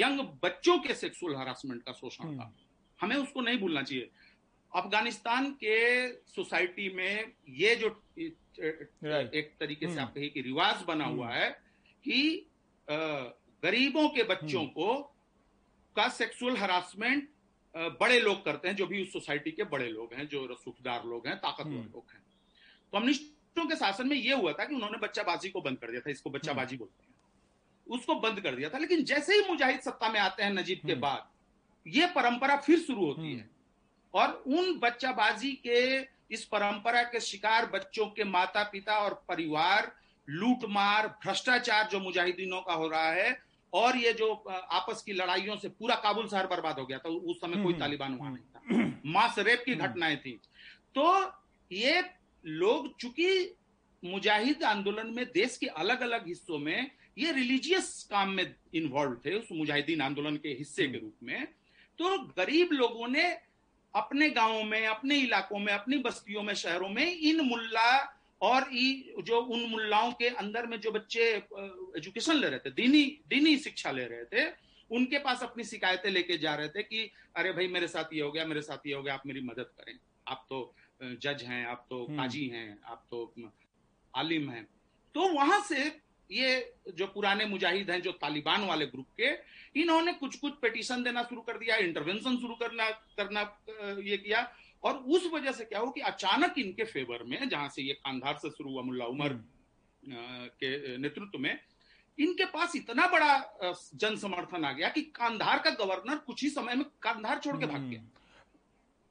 यंग 0.00 0.20
बच्चों 0.42 0.78
के 0.78 0.94
सेक्सुअल 0.94 1.34
हरासमेंट 1.36 1.82
का 1.82 1.92
शोषण 1.92 2.24
था 2.24 2.42
हम्म। 2.42 2.52
हमें 3.00 3.16
उसको 3.16 3.40
नहीं 3.40 3.58
भूलना 3.58 3.82
चाहिए 3.82 4.10
अफ़गानिस्तान 4.72 5.50
के 5.62 5.76
सोसाइटी 6.28 6.88
में 6.94 7.32
ये 7.48 7.74
जो 7.76 7.88
एक 8.18 9.52
तरीके 9.60 9.94
से. 9.94 10.00
आप 10.00 10.14
कहिए 10.14 10.28
कि 10.28 10.40
रिवाज 10.42 10.82
बना. 10.88 11.04
हुआ 11.04 11.30
है 11.30 11.50
कि 12.04 12.46
गरीबों 13.62 14.08
के 14.08 14.22
बच्चों. 14.22 14.64
को 14.66 14.94
का 15.96 16.08
सेक्सुअल 16.08 16.56
हरासमेंट 16.56 17.28
बड़े 18.00 18.18
लोग 18.20 18.44
करते 18.44 18.68
हैं 18.68 18.76
जो 18.76 18.86
भी 18.86 19.02
उस 19.02 19.12
सोसाइटी 19.12 19.50
के 19.50 19.64
बड़े 19.72 19.88
लोग 19.88 20.14
हैं 20.14 20.26
जो 20.28 20.54
सुखदार 20.54 21.04
लोग 21.04 21.26
हैं 21.26 21.36
ताकतवर 21.38 21.90
लोग 21.92 22.04
हैं 22.12 22.22
कम्युनिस्टों 22.92 23.66
के 23.66 23.76
शासन 23.76 24.08
में 24.08 24.16
यह 24.16 24.36
हुआ 24.36 24.52
था 24.52 24.64
कि 24.64 24.74
उन्होंने 24.74 24.98
बच्चाबाजी 24.98 25.48
को 25.48 25.60
बंद 25.60 25.78
कर 25.78 25.90
दिया 25.90 26.00
था 26.00 26.10
इसको 26.10 26.30
बच्चाबाजी 26.30 26.76
बोलते 26.76 27.02
हैं 27.02 27.07
उसको 27.88 28.14
बंद 28.14 28.40
कर 28.40 28.54
दिया 28.54 28.68
था। 28.68 28.78
लेकिन 28.78 29.04
जैसे 29.04 29.34
ही 29.34 29.48
मुजाहिद 29.48 29.80
सत्ता 29.80 30.08
में 30.08 30.20
आते 30.20 30.42
हैं 30.42 30.52
नजीब 30.52 30.80
के 30.86 30.94
बाद 30.94 31.28
ये 31.86 32.06
परंपरा 32.06 32.56
फिर 32.56 32.78
शुरू 32.78 33.06
होती 33.06 33.34
है। 33.34 33.50
और 34.14 34.42
उन 34.46 34.78
बच्चाबाजी 34.78 35.52
के 35.66 35.98
इस 36.34 36.44
परंपरा 36.44 37.02
के 37.02 37.20
शिकार 37.20 37.66
बच्चों 37.66 38.06
के 38.06 38.24
माता 38.24 38.62
पिता 38.62 38.94
और 38.94 39.24
परिवार 39.28 39.92
लूटमार 40.30 41.06
भ्रष्टाचार 41.08 41.88
जो 41.88 42.00
मुजाहिदीनों 42.00 42.60
का 42.60 42.72
हो 42.72 42.88
रहा 42.88 43.12
है 43.12 43.42
और 43.72 43.96
ये 43.96 44.12
जो 44.12 44.32
आपस 44.72 45.02
की 45.06 45.12
लड़ाइयों 45.12 45.56
से 45.56 45.68
पूरा 45.68 45.94
काबुल 45.94 46.28
शहर 46.28 46.46
बर्बाद 46.46 46.78
हो 46.78 46.86
गया 46.86 46.98
था 46.98 47.08
उस 47.08 47.36
समय 47.36 47.62
कोई 47.62 47.72
हम्म, 47.72 47.78
तालिबान 47.78 48.14
वहाँ 48.14 48.32
नहीं 48.32 48.44
था। 48.44 48.62
हम्म। 48.70 48.94
मास 49.06 49.34
रेप 49.38 49.62
की 49.66 49.72
हम्म। 49.72 49.86
घटनाएँ 49.86 50.16
थी। 50.16 50.40
तो 50.94 51.32
ये 51.72 52.04
लोग 52.46 52.96
चूँकि 52.96 53.54
मुजाहिद 54.04 54.64
आंदोलन 54.64 55.06
में 55.06 55.24
देश 55.24 55.56
के 55.56 55.66
अलग 55.66 56.00
अलग 56.00 56.28
हिस्सों 56.28 56.58
में 56.58 56.90
ये 57.18 57.32
रिलीजियस 57.32 58.06
काम 58.10 58.30
में 58.30 58.54
इन्वॉल्व 58.74 59.16
थे 59.24 59.34
उस 59.34 59.48
मुजाहिदीन 59.52 60.00
आंदोलन 60.00 60.36
के 60.36 60.48
हिस्से 60.58 60.86
के 60.88 60.98
रूप 60.98 61.16
में। 61.22 61.46
तो 61.98 62.18
गरीब 62.38 62.72
लोगों 62.72 63.08
ने 63.08 63.24
अपने 63.94 64.28
गाँवों 64.30 64.62
में 64.64 64.86
अपने 64.86 65.16
इलाकों 65.18 65.58
में 65.58 65.72
अपनी 65.72 65.98
बस्तियों 65.98 66.42
में 66.42 66.54
शहरों 66.54 66.88
में 66.88 67.06
इन 67.06 67.40
मुल्ला 67.40 67.90
और 68.40 68.68
जो 69.26 69.40
उन 69.40 69.64
मुल्लाओं 69.70 70.12
के 70.12 70.28
अंदर 70.42 70.66
में 70.66 70.78
जो 70.80 70.90
बच्चे 70.92 71.24
एजुकेशन 71.98 72.36
ले 72.36 72.48
रहे 72.48 72.58
थे 72.58 72.70
दीनी 72.70 73.02
दीनी 73.28 73.56
शिक्षा 73.58 73.90
ले 73.90 74.04
रहे 74.04 74.24
थे 74.24 74.46
उनके 74.90 75.18
पास 75.18 75.42
अपनी 75.42 75.64
शिकायतें 75.64 76.10
लेके 76.10 76.36
जा 76.38 76.54
रहे 76.54 76.68
थे 76.68 76.82
कि 76.82 77.10
अरे 77.36 77.52
भाई 77.52 77.68
मेरे 77.68 77.88
साथ 77.88 78.14
ये 78.14 78.22
हो 78.22 78.30
गया 78.32 78.44
मेरे 78.44 78.62
साथ 78.62 78.86
ये 78.86 78.94
हो 78.94 79.02
गया 79.02 79.14
आप 79.14 79.26
मेरी 79.26 79.40
मदद 79.40 79.70
करें। 79.78 79.98
आप 80.28 80.46
तो 80.48 80.74
जज 81.02 81.42
हैं 81.42 81.64
आप 81.66 81.86
तो 81.90 82.04
हम्म। 82.06 82.16
काजी 82.16 82.46
हैं 82.48 82.78
आप 82.84 83.04
तो 83.10 83.50
आलिम 84.14 84.50
हैं। 84.50 84.64
तो 85.14 85.28
वहाँ 85.34 85.60
से 85.68 85.88
ये 86.30 86.48
जो 86.90 87.06
पुराने 87.06 87.44
मुजाहिद 87.46 87.90
हैं 87.90 88.00
जो 88.02 88.12
तालिबान 88.14 88.64
वाले 88.64 88.86
ग्रुप 88.86 89.06
के 89.16 89.30
इन्होंने 89.80 90.12
कुछ 90.14 90.36
कुछ 90.36 90.52
पिटीशन 90.62 91.02
देना 91.02 91.22
शुरू 91.22 91.40
कर 91.42 91.58
दिया 91.58 91.76
इंटरवेंशन 91.82 92.36
शुरू 92.36 92.54
करना 92.54 92.90
करना 93.16 93.40
ये 94.02 94.16
किया 94.16 94.46
और 94.82 94.96
उस 95.08 95.30
वजह 95.32 95.52
से 95.52 95.64
क्या 95.64 95.78
हो 95.78 95.90
कि 95.90 96.00
अचानक 96.02 96.58
इनके 96.58 96.84
फेवर 96.86 97.22
में 97.24 97.48
जहाँ 97.48 97.68
से 97.68 97.82
ये 97.82 97.94
कांधार 97.94 98.36
से 98.36 98.50
शुरू 98.50 98.70
हुआ 98.70 98.82
मुल्ला 98.82 99.04
उमर 99.06 99.32
हम्म। 99.32 100.46
के 100.60 100.96
नेतृत्व 100.98 101.38
में 101.38 101.58
इनके 102.18 102.44
पास 102.46 102.76
इतना 102.76 103.06
बड़ा 103.06 103.72
जन 103.94 104.16
समर्थन 104.16 104.64
आ 104.64 104.72
गया 104.72 104.88
कि 104.88 105.02
कांधार 105.14 105.58
का 105.58 105.70
गवर्नर 105.76 106.16
कुछ 106.26 106.42
ही 106.42 106.48
समय 106.50 106.74
में 106.74 106.84
कांधार 107.02 107.38
छोड़ 107.38 107.56
के 107.56 107.66
भाग 107.66 107.80
गया 107.80 108.00
हम्म। 108.00 108.17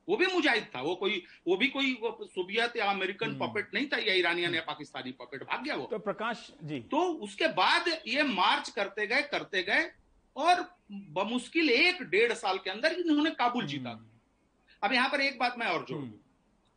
वो 0.07 0.17
भी 0.17 0.25
मुजाहिद 0.25 0.67
था 0.75 0.81
वो 0.81 0.95
कोई 0.95 1.23
वो 1.47 1.55
भी 1.57 1.67
कोई 1.67 1.93
सोवियत 2.25 2.75
या 2.77 2.85
अमेरिकन 2.91 3.37
पॉपेट 3.37 3.65
हम्म। 3.65 3.77
नहीं 3.77 3.87
था 3.87 3.97
या 3.97 4.13
ईरानियन 4.13 4.55
या 4.55 4.61
पाकिस्तानी 4.67 5.11
पॉपेट 5.11 5.43
भाग 5.43 5.63
गया 5.63 5.75
वो। 5.75 5.85
तो 5.85 5.99
प्रकाश 5.99 6.47
जी। 6.63 6.79
तो 6.91 6.99
उसके 7.23 7.47
बाद 7.53 7.87
ये 8.07 8.23
मार्च 8.23 8.69
करते 8.69 9.07
गए 9.07 9.21
करते 9.31 9.63
गए 9.63 9.89
और 10.35 10.61
बमुश्किल 10.91 11.69
एक 11.69 12.01
डेढ़ 12.11 12.33
साल 12.33 12.57
के 12.57 12.69
अंदर 12.69 12.93
इन्होंने 12.93 13.31
काबुल 13.31 13.63
हम्म। 13.63 13.71
जीता। 13.71 13.99
अब 14.83 14.93
यहाँ 14.93 15.09
पर 15.09 15.21
एक 15.21 15.39
बात 15.39 15.55
मैं 15.59 15.67
और 15.67 15.85
जोड़ 15.85 15.99
हम्म। 15.99 16.11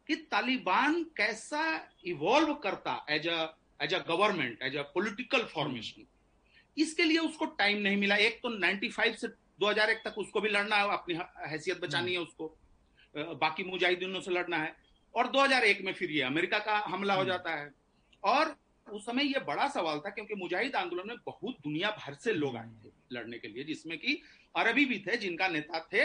कि 0.09 0.17
तालिबान 0.31 1.03
कैसा 1.17 1.65
इवॉल्व 2.07 2.55
करता 2.55 3.05
as 3.11 3.29
a 3.29 3.41
as 3.83 3.95
a 3.95 3.99
government 4.09 4.63
as 4.63 4.77
a 4.77 4.83
political 4.95 5.45
formation 5.55 6.07
इसके 6.77 7.05
लिए 7.05 7.19
उसको 7.19 7.45
टाइम 7.59 7.79
नहीं 7.83 7.97
मिला। 7.97 8.17
एक 8.17 8.39
तो 8.43 8.49
95 8.51 9.17
से 9.17 9.29
2001 9.61 10.03
तक 10.05 10.19
उसको 10.19 10.41
भी 10.41 10.49
लड़ना 10.49 10.77
है 10.77 10.93
अपनी 10.93 11.15
हैसियत 11.49 11.81
बचानी 11.81 12.13
है 12.13 12.19
उसको। 12.19 12.57
बाकी 13.15 13.65
मुजाहिदीनों 13.65 14.21
से 14.21 14.31
लड़ना 14.31 14.57
है 14.57 14.75
और 15.15 15.27
2001 15.27 15.85
में 15.85 15.93
फिर 15.93 16.11
ये 16.11 16.23
अमेरिका 16.23 16.59
का 16.59 16.79
हमला 16.87 17.15
हो 17.15 17.21
हम्म। 17.21 17.31
जाता 17.31 17.55
है 17.55 17.71
और 18.23 18.57
उस 18.87 19.05
समय 19.07 19.25
ये 19.25 19.41
बड़ा 19.47 19.67
सवाल 19.69 19.99
था 19.99 20.11
क्योंकि 20.11 20.35
मुजाहिद 20.35 20.77
आंदोलन 20.77 21.09
में 21.09 21.17
बहुत 21.27 21.57
दुनिया 21.65 21.91
भर 21.99 22.15
से 22.15 22.33
लोग 22.33 22.57
आए 22.57 22.71
थे 22.85 22.91
लड़ने 23.13 23.39
के 23.39 23.49
लिए 23.49 23.65
जिसमें 23.65 23.99
कि 23.99 24.21
अरबी 24.55 24.85
भी 24.85 24.99
थे 25.07 25.17
जिनका 25.17 25.49
नेता 25.49 25.81
थे 25.93 26.05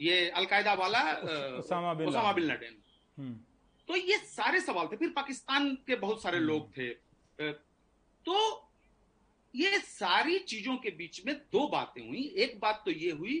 ये 0.00 0.28
अलकायदा 0.30 0.74
वाला 0.74 1.00
उसामा 1.58 1.94
बिन 1.94 2.44
लादेन 2.44 2.76
हम्म। 3.16 3.38
तो 3.88 3.96
ये 3.96 4.16
सारे 4.18 4.60
सवाल 4.60 4.86
थे 4.86 4.96
फिर 4.96 5.08
पाकिस्तान 5.16 5.74
के 5.86 5.96
बहुत 5.96 6.22
सारे 6.22 6.38
हम्म। 6.38 6.46
लोग 6.46 6.76
थे 6.76 6.88
तो 8.26 8.36
ये 9.54 9.78
सारी 9.80 10.38
चीज़ों 10.40 10.76
के 10.76 10.90
बीच 10.90 11.24
में 11.26 11.34
दो 11.52 11.66
बातें 11.68 12.06
हुई 12.08 12.22
एक 12.36 12.58
बात 12.60 12.82
तो 12.84 12.90
ये 12.90 13.10
हुई 13.12 13.38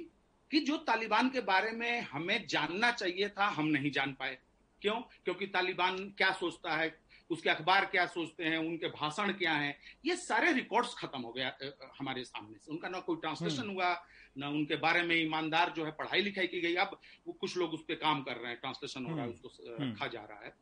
कि 0.50 0.60
जो 0.60 0.76
तालिबान 0.76 1.28
के 1.30 1.40
बारे 1.40 1.70
में 1.70 2.00
हमें 2.00 2.46
जानना 2.46 2.90
चाहिए 2.90 3.28
था 3.28 3.46
हम 3.46 3.66
नहीं 3.66 3.90
जान 3.90 4.12
पाए। 4.12 4.38
क्यों? 4.82 5.00
क्योंकि 5.24 5.46
तालिबान 5.46 5.98
क्या 6.18 6.32
सोचता 6.32 6.76
है 6.76 6.98
उसके 7.30 7.50
अखबार 7.50 7.84
क्या 7.86 8.06
सोचते 8.06 8.44
हैं 8.44 8.58
उनके 8.58 8.86
भाषण 8.86 9.32
क्या 9.32 9.52
हैं 9.52 9.76
ये 10.04 10.16
सारे 10.16 10.52
रिकॉर्ड्स 10.52 10.94
खत्म 10.94 11.20
हो 11.20 11.32
गया 11.32 11.52
हमारे 11.98 12.24
सामने 12.24 12.58
से। 12.58 12.70
उनका 12.72 12.88
ना 12.88 13.00
कोई 13.00 13.16
ट्रांसलेशन 13.16 13.62
हम्म। 13.62 13.72
हुआ 13.72 14.04
ना 14.38 14.48
उनके 14.48 14.76
बारे 14.76 15.02
में 15.02 15.16
ईमानदार 15.16 15.72
जो 15.76 15.84
है 15.84 15.90
पढ़ाई 15.90 16.20
लिखाई 16.20 16.46
की 16.46 16.60
गई। 16.60 16.74
अब 16.74 17.00
वो 17.26 17.32
कुछ 17.32 17.56
लोग 17.56 17.70
उस 17.70 17.82
पर 17.82 17.94
काम 17.94 18.22
कर 18.22 18.36
रहे 18.36 18.52
हैं 18.52 18.60
ट्रांसलेशन 18.60 19.04
हो 19.04 19.10
रहा 19.10 19.24
है 19.24 19.30
हम्म। 19.30 19.34
उसको 19.34 19.76
रखा 19.84 20.06
जा 20.06 20.20
रहा 20.20 20.44
है। 20.44 20.54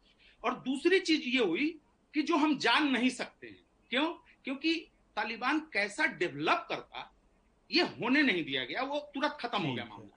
और 0.44 0.54
दूसरी 0.54 1.00
चीज़ 1.00 1.22
ये 1.22 1.44
हुई 1.44 1.80
कि 2.14 2.22
जो 2.22 2.36
हम 2.36 2.58
जान 2.58 2.88
नहीं 2.88 3.10
सकते 3.10 3.46
हैं। 3.46 3.64
क्यों? 3.90 4.14
क्योंकि 4.44 4.74
तालिबान 5.16 5.60
कैसा 5.60 6.06
डेवलप 6.06 6.66
करता 6.68 7.17
ये 7.70 7.82
होने 7.94 8.22
नहीं 8.22 8.44
दिया 8.44 8.64
गया 8.64 8.82
वो 8.82 8.98
तुरंत 9.14 9.36
खत्म 9.40 9.62
हो 9.62 9.74
गया 9.74 9.84
मामला 9.84 10.16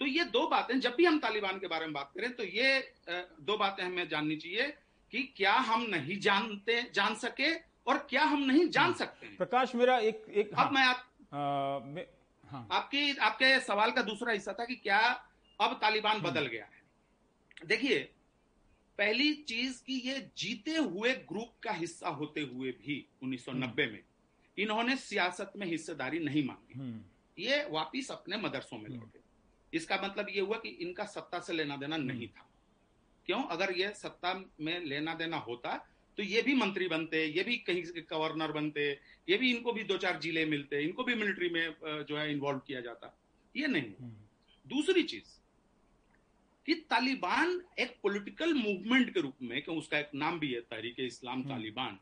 तो 0.00 0.06
ये 0.06 0.24
दो 0.26 0.46
बातें 0.46 0.78
जब 0.80 0.94
भी 0.96 1.04
हम 1.04 1.18
तालिबान 1.18 1.58
के 1.58 1.66
बारे 1.66 1.86
में 1.86 1.92
बात 1.92 2.10
करें 2.16 2.32
तो 2.32 2.44
ये 2.44 2.80
दो 3.40 3.56
बातें 3.56 3.84
हमें 3.84 4.08
जाननी 4.08 4.36
चाहिए 4.36 4.66
कि 5.12 5.22
क्या 5.36 5.52
हम 5.68 5.86
नहीं 5.90 6.18
जानते 6.20 6.82
जान 6.94 7.14
सके 7.14 7.52
और 7.86 7.98
क्या 8.10 8.24
हम 8.24 8.42
नहीं 8.42 8.68
जान 8.70 8.92
सकते 8.94 9.26
प्रकाश 9.36 9.74
मेरा 9.74 9.98
एक 10.00 10.24
एक 10.30 10.52
अब 10.52 10.58
हाँ, 10.58 10.70
मैं 10.70 10.82
आप, 10.82 11.04
आ, 11.32 11.78
मैं, 11.86 12.06
हाँ। 12.44 12.66
आपकी 12.72 13.16
आपके 13.18 13.58
सवाल 13.60 13.90
का 13.90 14.02
दूसरा 14.02 14.32
हिस्सा 14.32 14.52
था 14.52 14.64
कि 14.64 14.74
क्या 14.76 14.98
अब 15.60 15.78
तालिबान 15.82 16.20
बदल 16.20 16.40
हम्म। 16.40 16.50
गया 16.50 16.64
है 16.64 17.66
देखिए 17.66 17.98
पहली 18.98 19.32
चीज़ 19.48 19.82
कि 19.84 19.94
ये 20.04 20.18
जीते 20.36 20.76
हुए 20.76 21.12
ग्रुप 21.28 21.52
का 21.62 21.72
हिस्सा 21.72 22.08
होते 22.10 22.40
हुए 22.42 22.70
भी 22.74 23.04
1990 23.24 23.48
हम्म। 23.48 23.92
में 23.92 24.02
इन्होंने 24.58 24.96
सियासत 24.98 25.52
में 25.56 25.66
हिस्सेदारी 25.66 26.18
नहीं 26.18 26.44
मांगी। 26.44 26.78
हम्म। 26.78 27.00
ये 27.38 27.64
वापिस 27.70 28.10
अपने 28.10 28.36
मदरसों 28.38 28.78
में 28.78 28.88
लौटे। 28.90 29.20
इसका 29.72 29.96
मतलब 30.04 30.26
ये 30.30 30.40
हुआ 30.40 30.58
कि 30.58 30.68
इनका 30.68 31.04
सत्ता 31.06 31.38
से 31.40 31.52
लेना 31.52 31.76
देना 31.76 31.96
नहीं 31.96 32.28
था। 32.28 32.48
क्यों? 33.28 33.42
अगर 33.44 33.72
ये 33.72 33.92
सत्ता 33.94 34.32
में 34.60 34.84
लेना 34.84 35.14
देना 35.14 35.36
होता 35.38 35.76
तो 36.18 36.22
ये 36.22 36.42
भी 36.42 36.54
मंत्री 36.54 36.86
बनते 36.88 37.24
ये 37.26 37.42
भी 37.44 37.56
कहीं 37.66 37.82
गवर्नर 38.10 38.52
बनते 38.52 38.90
ये 39.28 39.36
भी 39.36 39.50
इनको 39.50 39.72
भी 39.72 39.82
दो 39.84 39.96
चार 39.96 40.20
ज़िले 40.20 40.44
मिलते 40.46 40.82
इनको 40.82 41.04
भी 41.04 41.14
मिलिट्री 41.14 41.48
में 41.50 42.04
जो 42.04 42.16
है 42.16 42.30
इन्वॉल्व 42.32 42.58
किया 42.66 42.80
जाता। 42.80 43.16
ये 43.54 43.66
नहीं 43.66 43.92
हम्म। 44.00 44.14
दूसरी 44.66 45.02
चीज़ 45.02 45.34
कि 46.66 46.74
तालिबान 46.90 47.60
एक 47.78 47.96
पॉलिटिकल 48.02 48.54
मूवमेंट 48.54 49.12
के 49.14 49.20
रूप 49.20 49.42
में 49.42 49.60
क्यों 49.62 49.76
उसका 49.78 49.98
एक 49.98 50.10
नाम 50.14 50.38
भी 50.38 50.52
है 50.52 50.60
तहरीक 50.60 51.00
इस्लाम 51.00 51.34
हम्म। 51.34 51.48
तालिबान 51.48 51.98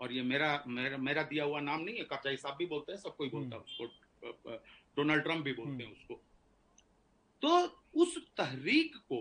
और 0.00 0.12
ये 0.12 0.22
मेरा 0.24 0.50
मेरा 0.68 0.96
मेरा 1.00 1.22
दिया 1.24 1.44
हुआ 1.44 1.60
नाम 1.62 1.80
नहीं 1.80 1.96
है 1.96 2.04
करजाई 2.04 2.36
साहब 2.36 2.56
भी 2.56 2.66
बोलते 2.66 2.92
हैं 2.92 2.98
सब 2.98 3.16
कोई 3.16 3.28
बोलता 3.28 3.56
है 3.56 3.62
हम्म। 3.62 3.86
उसको 3.86 4.58
डोनाल्ड 4.96 5.22
ट्रंप 5.22 5.44
भी 5.44 5.52
बोलते 5.52 5.84
हैं 5.84 5.92
उसको 5.92 6.20
तो 7.42 7.50
उस 7.96 8.18
तहरीक 8.36 8.96
को 9.08 9.20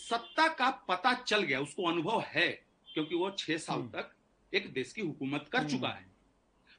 सत्ता 0.00 0.46
का 0.54 0.70
पता 0.88 1.12
चल 1.22 1.42
गया 1.42 1.60
उसको 1.60 1.88
अनुभव 1.88 2.22
है 2.28 2.48
क्योंकि 2.88 3.14
वो 3.14 3.30
छह 3.38 3.56
साल 3.58 3.78
हम्म। 3.78 3.88
तक 3.90 4.14
एक 4.52 4.72
देश 4.72 4.92
की 4.92 5.02
हुकूमत 5.02 5.48
कर 5.52 5.68
चुका 5.68 5.88
हम्म। 5.88 5.98
है 5.98 6.08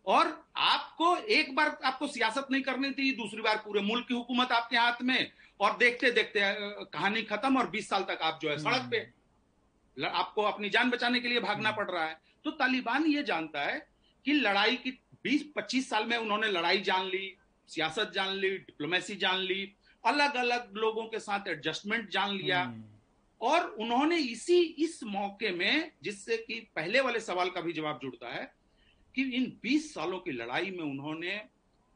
और 0.06 0.28
आपको 0.58 1.16
एक 1.32 1.56
बार 1.56 1.78
आपको 1.84 2.08
सियासत 2.08 2.48
नहीं 2.52 2.62
करनी 2.62 2.92
थी 2.92 3.12
दूसरी 3.16 3.42
बार 3.42 3.58
पूरे 3.66 3.82
मुल्क 3.84 4.08
की 4.08 4.14
हुकूमत 4.14 4.52
आपके 4.52 4.78
हाथ 4.78 5.02
में 5.02 5.32
और 5.60 5.78
देखते 5.78 6.12
देखते 6.12 6.40
कहानी 6.88 7.22
खत्म 7.24 7.58
और 7.58 7.70
20 7.72 7.90
साल 7.90 8.04
तक 8.04 8.20
आप 8.22 8.40
जो 8.42 8.50
है 8.50 8.58
सड़क 8.60 8.88
पे 8.92 8.98
हम्म। 8.98 9.21
आपको 10.00 10.42
अपनी 10.42 10.70
जान 10.70 10.90
बचाने 10.90 11.20
के 11.20 11.28
लिए 11.28 11.40
भागना 11.40 11.72
पड़ 11.72 11.92
रहा 11.92 12.06
है। 12.06 12.20
तो 12.44 12.52
तालिबान 12.52 13.06
ये 13.06 13.24
जानता 13.24 13.62
है 13.62 13.88
कि 14.26 14.34
लड़ाई 14.34 14.76
की 14.76 14.92
20-25 15.24 15.90
साल 15.90 16.06
में 16.06 16.18
उन्होंने 16.18 16.48
लड़ाई 16.48 16.82
जान 16.82 17.06
ली 17.06 17.38
सियासत 17.68 18.12
जान 18.16 18.30
ली 18.30 18.58
डिप्लोमेसी 18.58 19.16
जान 19.16 19.38
ली 19.38 19.76
अलग 20.06 20.36
अलग 20.36 20.74
लोगों 20.78 21.06
के 21.06 21.20
साथ 21.20 21.48
एडजस्टमेंट 21.48 22.10
जान 22.10 22.32
लिया। 22.32 22.64
और 23.42 23.66
उन्होंने 23.66 24.18
इसी 24.18 24.62
इस 24.62 25.04
मौके 25.04 25.52
में 25.52 25.92
जिससे 26.04 26.38
कि 26.38 26.60
पहले 26.76 27.02
वाले 27.02 27.20
सवाल 27.20 27.50
का 27.50 27.62
भी 27.62 27.74
जवाब 27.74 28.00
जुड़ता 28.02 28.28
है 28.28 28.54
कि 29.16 29.24
इन 29.24 29.60
20 29.64 29.94
सालों 29.94 30.20
की 30.20 30.32
लड़ाई 30.32 30.72
में 30.72 30.84
उन्होंने 30.84 31.42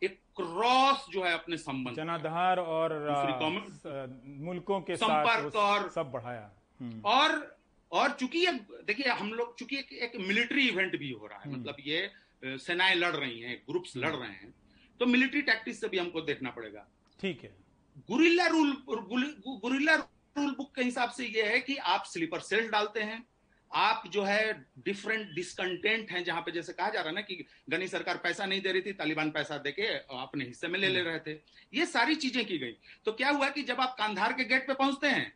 एक 0.04 0.20
क्रॉस 0.36 1.06
जो 1.10 1.24
है 1.24 1.34
अपने 1.34 1.58
संबंध 1.58 1.96
जनाधार 1.96 2.60
और 2.60 2.94
मुल्कों 4.26 4.82
के 4.82 4.96
संपर्क 4.96 5.56
और 5.56 5.90
सब 5.90 6.12
बढ़ाया। 6.12 6.52
हम्म। 6.82 7.02
और 7.02 7.55
और 7.96 8.12
चूँकि 8.20 8.46
देखिए 8.88 9.12
हम 9.12 9.32
लोग 9.34 9.58
चूँकि 9.60 9.78
एक, 9.78 9.92
एक 9.94 10.16
मिलिट्री 10.18 10.68
इवेंट 10.68 10.98
भी 11.00 11.12
हो 11.12 11.28
रहा 11.28 11.40
है 11.40 11.46
हम्म। 11.46 11.60
मतलब 11.60 11.76
ये 11.86 12.58
सेनाएँ 12.60 12.96
लड़ 12.96 13.16
रही 13.16 13.40
हैं 13.40 13.62
ग्रुप्स 13.70 13.96
लड़ 13.98 14.16
रहे 14.16 14.32
हैं 14.32 14.54
तो 15.00 15.06
मिलिट्री 15.06 15.42
टैक्टिस 15.44 15.80
से 15.82 15.88
भी 15.88 15.98
हमको 15.98 16.22
देखना 16.22 16.50
पड़ेगा। 16.50 16.88
ठीक 17.20 17.44
है। 17.44 17.54
Guerrilla 18.10 18.48
rule 18.48 18.72
guerrilla 18.90 19.96
rule 20.36 20.52
book 20.58 20.76
के 20.76 20.84
हिसाब 20.84 21.10
से 21.12 21.26
ये 21.28 21.44
है 21.44 21.60
कि 21.60 21.76
आप 21.94 22.04
स्लीपर 22.06 22.40
सेल्स 22.42 22.70
डालते 22.72 23.02
हैं 23.02 23.24
आप 23.72 24.04
जो 24.14 24.24
है 24.24 24.54
डिफरेंट 24.80 25.34
डिसकंटेंट 25.36 26.12
हैं 26.12 26.24
जहाँ 26.24 26.42
पे 26.42 26.52
जैसे 26.52 26.74
कहा 26.74 26.90
जा 26.90 27.00
रहा 27.00 27.10
है 27.10 27.16
ना 27.16 27.22
कि 27.22 27.46
गनी 27.70 27.88
सरकार 27.88 28.18
पैसा 28.24 28.46
नहीं 28.46 28.62
दे 28.62 28.72
रही 28.72 28.82
थी 28.82 28.92
तालिबान 28.94 29.32
पैसा 29.32 29.58
देके 29.60 29.88
अपने 30.18 30.46
हिस्से 30.46 30.68
में 30.68 30.80
ले 30.80 30.88
ले 30.88 31.02
रहे 31.02 31.20
थे। 31.20 31.34
ये 31.74 31.86
सारी 31.86 32.16
चीज़ें 32.16 32.46
की 32.46 32.58
गई। 32.58 32.76
तो 33.06 33.12
क्या 33.14 33.30
हुआ 33.30 33.50
कि 33.50 33.64
जब 33.64 33.82
आप 33.82 33.96
कांधार 34.00 34.34
के 34.34 34.44
गेट 34.44 34.68
पे 34.68 34.74
पहुँचते 34.74 35.08
हैं 35.08 35.34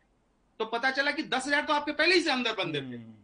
तो 0.60 0.64
पता 0.66 0.90
चला 0.90 1.10
कि 1.10 1.22
दस 1.24 1.46
हज़ार 1.46 1.64
तो 1.64 1.72
आपके 1.72 1.92
पहले 1.92 2.14
ही 2.14 2.20
से 2.20 2.30
अंदर 2.30 2.52
बंदे 2.54 2.80
थे 2.80 2.96
हम्म। 2.96 3.14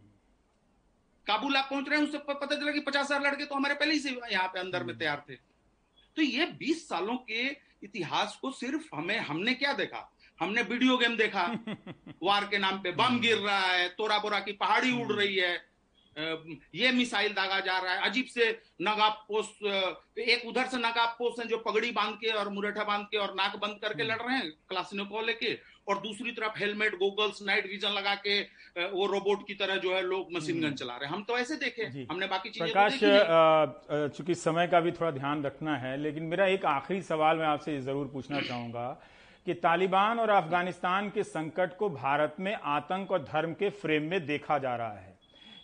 काबुल 1.27 1.55
आप 1.55 1.67
पहुँच 1.69 1.89
रहे 1.89 1.99
हैं 1.99 2.05
उससे 2.05 2.17
पता 2.29 2.55
चला 2.55 2.71
कि 2.71 2.79
पचास 2.79 3.05
हज़ार 3.05 3.21
लड़के 3.21 3.45
तो 3.45 3.55
हमारे 3.55 3.75
पहले 3.75 3.93
ही 3.93 3.99
से 3.99 4.09
यहाँ 4.31 4.47
पे 4.47 4.59
अंदर 4.59 4.83
में 4.83 4.89
हम्म। 4.89 4.99
तैयार 4.99 5.23
थे। 5.29 5.35
तो 6.17 6.21
ये 6.21 6.45
बीस 6.57 6.87
सालों 6.89 7.17
के 7.29 7.45
इतिहास 7.83 8.37
को 8.41 8.51
सिर्फ़ 8.53 8.87
हमें 8.95 9.17
हमने 9.19 9.53
क्या 9.53 9.73
देखा? 9.73 10.01
हमने 10.39 10.61
वीडियो 10.63 10.97
गेम 10.97 11.17
देखा। 11.17 11.45
वार 12.23 12.45
के 12.45 12.57
नाम 12.57 12.79
पे 12.81 12.91
बम 12.93 13.19
गिर 13.19 13.37
रहा 13.37 13.59
है 13.61 13.87
तोरा 13.93 14.17
बोरा 14.17 14.39
की 14.39 14.51
पहाड़ी 14.57 14.91
उड़ 15.01 15.11
रही 15.13 15.35
है 15.35 15.55
ये 16.75 16.91
मिसाइल 16.91 17.33
दागा 17.33 17.59
जा 17.59 17.77
रहा 17.77 17.93
है 17.93 18.09
अजीब 18.09 18.25
से 18.25 18.49
नगाब 18.81 19.25
पोस्ट 19.27 19.65
एक 20.19 20.45
उधर 20.47 20.67
से 20.67 20.77
नगाब 20.79 21.15
पोस्ट 21.19 21.39
है 21.39 21.47
जो 21.47 21.57
पगड़ी 21.59 21.91
बाँध 21.91 22.15
के 22.15 22.31
और 22.33 22.49
मुरेठा 22.49 22.83
बाँध 22.83 23.05
के 23.11 23.17
और 23.17 23.33
नाक 23.35 23.55
बंद 23.55 23.79
करके 23.81 24.03
हम्म। 24.03 24.13
लड़ 24.13 24.21
रहे 24.21 24.37
हैं 24.37 24.51
क्लासिनो 24.69 25.05
को 25.05 25.21
लेके। 25.21 25.53
और 25.87 25.99
दूसरी 25.99 26.31
तरफ़ 26.31 26.59
हेलमेट 26.59 26.95
गोगल्स 26.97 27.41
नाइट 27.47 27.65
विजन 27.67 27.91
लगा 27.91 28.13
के 28.17 28.39
वो 28.91 29.05
रोबोट 29.07 29.45
की 29.47 29.53
तरह 29.55 29.75
जो 29.77 29.93
है 29.95 30.01
लोग 30.03 30.33
मशीन 30.33 30.57
गन 30.57 30.65
हम्म। 30.65 30.75
चला 30.75 30.95
रहे 30.95 31.09
हैं। 31.09 31.15
हम 31.15 31.23
तो 31.23 31.37
ऐसे 31.37 31.55
देखे 31.57 31.83
हमने 32.11 32.27
बाकी 32.27 32.49
चीज़ें 32.49 32.71
प्रकाश 32.71 34.17
चूँकि 34.17 34.35
समय 34.37 34.67
का 34.67 34.79
भी 34.79 34.91
थोड़ा 34.93 35.11
ध्यान 35.11 35.43
रखना 35.43 35.75
है 35.77 35.95
लेकिन 35.97 36.23
मेरा 36.25 36.45
एक 36.49 36.65
आखिरी 36.67 37.01
सवाल 37.03 37.37
मैं 37.37 37.45
आपसे 37.47 37.79
ज़रूर 37.81 38.07
पूछना 38.13 38.41
चाहूँगा 38.41 38.87
कि 39.47 39.53
तालिबान 39.55 40.19
और 40.19 40.29
अफ़गानिस्तान 40.31 41.09
के 41.09 41.23
संकट 41.25 41.77
को 41.77 41.89
भारत 41.91 42.35
में 42.39 42.53
आतंक 42.53 43.11
और 43.11 43.23
धर्म 43.25 43.53
के 43.53 43.69
फ्रेम 43.75 44.09
में 44.11 44.25
देखा 44.25 44.57
जा 44.57 44.75
रहा 44.75 44.93
है। 44.93 45.15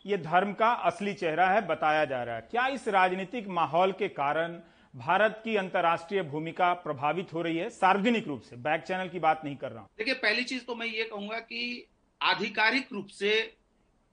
यह 0.05 0.17
धर्म 0.23 0.53
का 0.53 0.69
असली 0.87 1.13
चेहरा 1.15 1.47
है 1.49 1.65
बताया 1.67 2.05
जा 2.05 2.23
रहा 2.23 2.35
है। 2.35 2.47
क्या 2.51 2.67
इस 2.69 2.87
राजनीतिक 2.89 3.47
माहौल 3.49 3.91
के 3.99 4.07
कारण 4.13 4.59
भारत 4.93 5.41
की 5.43 5.55
अंतर्राष्ट्रीय 5.55 6.21
भूमिका 6.23 6.73
प्रभावित 6.73 7.33
हो 7.33 7.41
रही 7.41 7.57
है, 7.57 7.69
सार्वजनिक 7.69 8.27
रूप 8.27 8.41
से। 8.41 8.55
बैक 8.55 8.81
चैनल 8.81 9.07
की 9.09 9.19
बात 9.19 9.41
नहीं 9.43 9.55
कर 9.55 9.71
रहा 9.71 9.81
हूँ। 9.81 9.89
देखिए, 9.97 10.13
पहली 10.15 10.43
चीज़ 10.43 10.63
तो 10.63 10.75
मैं 10.75 10.87
ये 10.87 11.03
कहूँगा 11.03 11.39
कि 11.39 11.87
आधिकारिक 12.21 12.91
रूप 12.93 13.07
से 13.09 13.31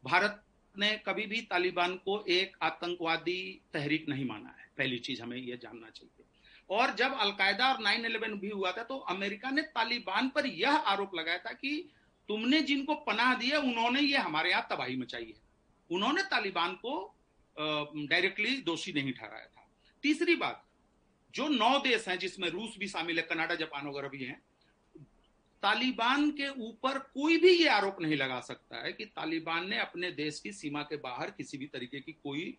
भारत 0.05 0.43
ने 0.75 0.91
कभी 1.07 1.27
भी 1.27 1.41
तालिबान 1.43 1.95
को 1.97 2.25
एक 2.29 2.57
आतंकवादी 2.63 3.61
तहरीक 3.73 4.09
नहीं 4.09 4.25
माना 4.25 4.49
है। 4.51 4.69
पहली 4.79 4.99
चीज़ 4.99 5.23
हमें 5.23 5.37
यह 5.37 5.59
जानना 5.63 5.91
चाहिए। 5.91 6.25
और 6.71 6.95
जब 6.95 7.19
अलकायदा 7.21 7.73
और 7.73 7.81
नाइन 7.81 8.05
इलेवन 8.07 8.39
भी 8.39 8.49
हुआ 8.49 8.73
था 8.73 8.83
तो 8.83 8.99
अमेरिका 9.11 9.51
ने 9.51 9.63
तालिबान 9.71 10.29
पर 10.29 10.47
यह 10.47 10.77
आरोप 10.87 11.15
लगाया 11.15 11.39
था 11.39 11.53
कि 11.53 11.91
तुमने 12.29 12.61
जिनको 12.63 12.95
पनाह 13.07 13.35
दिया, 13.35 13.59
उन्होंने 13.59 14.01
ये 14.01 14.17
हमारे 14.19 14.51
यहाँ 14.51 14.67
तबाही 14.71 14.97
मचाई 14.97 15.25
है। 15.27 15.41
उन्होंने 15.91 16.23
तालिबान 16.23 16.75
को 16.77 16.97
डायरेक्टली 17.57 18.57
दोषी 18.63 18.93
नहीं 18.93 19.13
ठहराया 19.13 19.47
था। 19.47 19.67
तीसरी 20.05 20.35
बात 20.37 20.63
जो 21.35 21.49
नौ 21.49 21.79
देश 21.79 22.09
हैं 22.09 22.19
जिसमें 22.19 22.49
रूस 22.49 22.77
भी 22.79 22.89
शामिल 22.89 23.19
है, 23.19 23.23
कनाडा, 23.23 23.55
जापान 23.55 23.87
वगैरह 23.87 24.09
भी 24.09 24.25
हैं, 24.25 24.43
तालिबान 25.63 26.31
के 26.31 26.49
ऊपर 26.49 26.99
कोई 26.99 27.37
भी 27.37 27.51
ये 27.51 27.69
आरोप 27.69 27.97
नहीं 28.01 28.17
लगा 28.17 28.41
सकता 28.41 28.83
है 28.85 28.93
कि 28.93 29.05
तालिबान 29.05 29.69
ने 29.69 29.79
अपने 29.79 30.11
देश 30.11 30.41
की 30.41 30.53
सीमा 30.53 30.83
के 30.83 30.97
बाहर 30.97 31.31
किसी 31.31 31.59
भी 31.59 31.67
तरीके 31.67 32.01
की 32.01 32.13
कोई 32.13 32.57